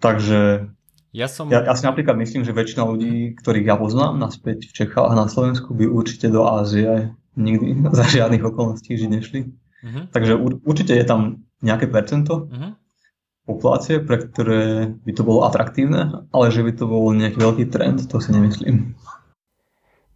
[0.00, 0.70] Takže
[1.10, 1.50] ja, som...
[1.50, 5.18] ja, ja si napríklad myslím, že väčšina ľudí, ktorých ja poznám naspäť v Čechách a
[5.18, 9.40] na Slovensku by určite do Ázie nikdy za žiadnych okolností žiť nešli.
[9.80, 10.04] Uh-huh.
[10.12, 12.79] Takže ur, určite je tam nejaké percento uh-huh.
[13.56, 18.06] Populácie, pre ktoré by to bolo atraktívne, ale že by to bol nejaký veľký trend,
[18.06, 18.94] to si nemyslím.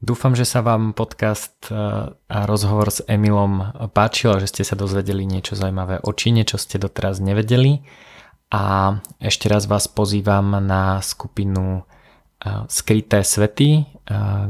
[0.05, 1.74] Dúfam, že sa vám podcast e,
[2.12, 6.61] a rozhovor s Emilom páčil a že ste sa dozvedeli niečo zaujímavé o Číne, čo
[6.61, 7.80] ste doteraz nevedeli.
[8.53, 11.82] A ešte raz vás pozývam na skupinu
[12.68, 13.89] Skryté svety,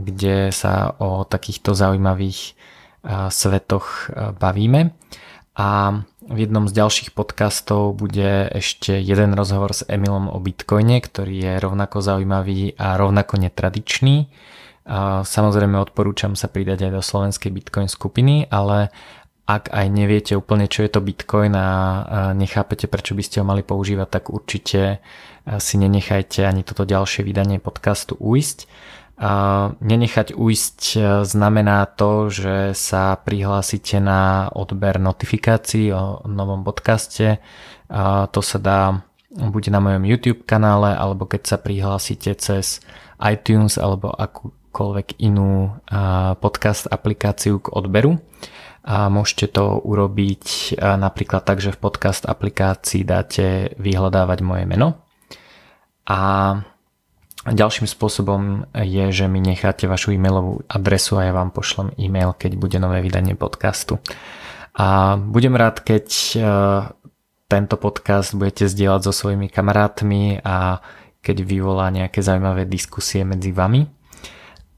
[0.02, 2.58] kde sa o takýchto zaujímavých
[3.30, 4.90] svetoch bavíme.
[5.54, 11.36] A v jednom z ďalších podcastov bude ešte jeden rozhovor s Emilom o Bitcoine, ktorý
[11.36, 14.32] je rovnako zaujímavý a rovnako netradičný.
[15.24, 18.88] Samozrejme odporúčam sa pridať aj do slovenskej Bitcoin skupiny, ale
[19.44, 21.68] ak aj neviete úplne, čo je to Bitcoin a
[22.32, 25.04] nechápete, prečo by ste ho mali používať, tak určite
[25.60, 28.64] si nenechajte ani toto ďalšie vydanie podcastu uísť.
[29.78, 30.78] Nenechať uísť
[31.22, 37.38] znamená to, že sa prihlásite na odber notifikácií o novom podcaste.
[38.30, 42.82] To sa dá buď na mojom YouTube kanále, alebo keď sa prihlásite cez
[43.22, 45.78] iTunes alebo akúkoľvek inú
[46.42, 48.18] podcast aplikáciu k odberu
[48.82, 54.98] a môžete to urobiť napríklad tak, že v podcast aplikácii dáte vyhľadávať moje meno
[56.04, 56.20] a
[57.44, 62.56] ďalším spôsobom je, že mi necháte vašu e-mailovú adresu a ja vám pošlem e-mail, keď
[62.56, 64.00] bude nové vydanie podcastu.
[64.74, 66.06] A budem rád, keď
[67.46, 70.82] tento podcast budete zdieľať so svojimi kamarátmi a
[71.24, 73.86] keď vyvolá nejaké zaujímavé diskusie medzi vami.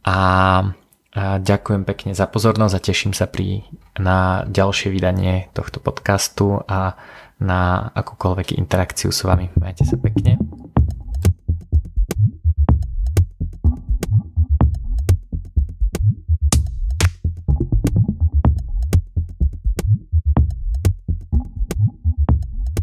[0.07, 0.19] A
[1.41, 3.65] ďakujem pekne za pozornosť a teším sa pri,
[3.97, 6.95] na ďalšie vydanie tohto podcastu a
[7.41, 9.49] na akúkoľvek interakciu s vami.
[9.57, 10.37] Majte sa pekne.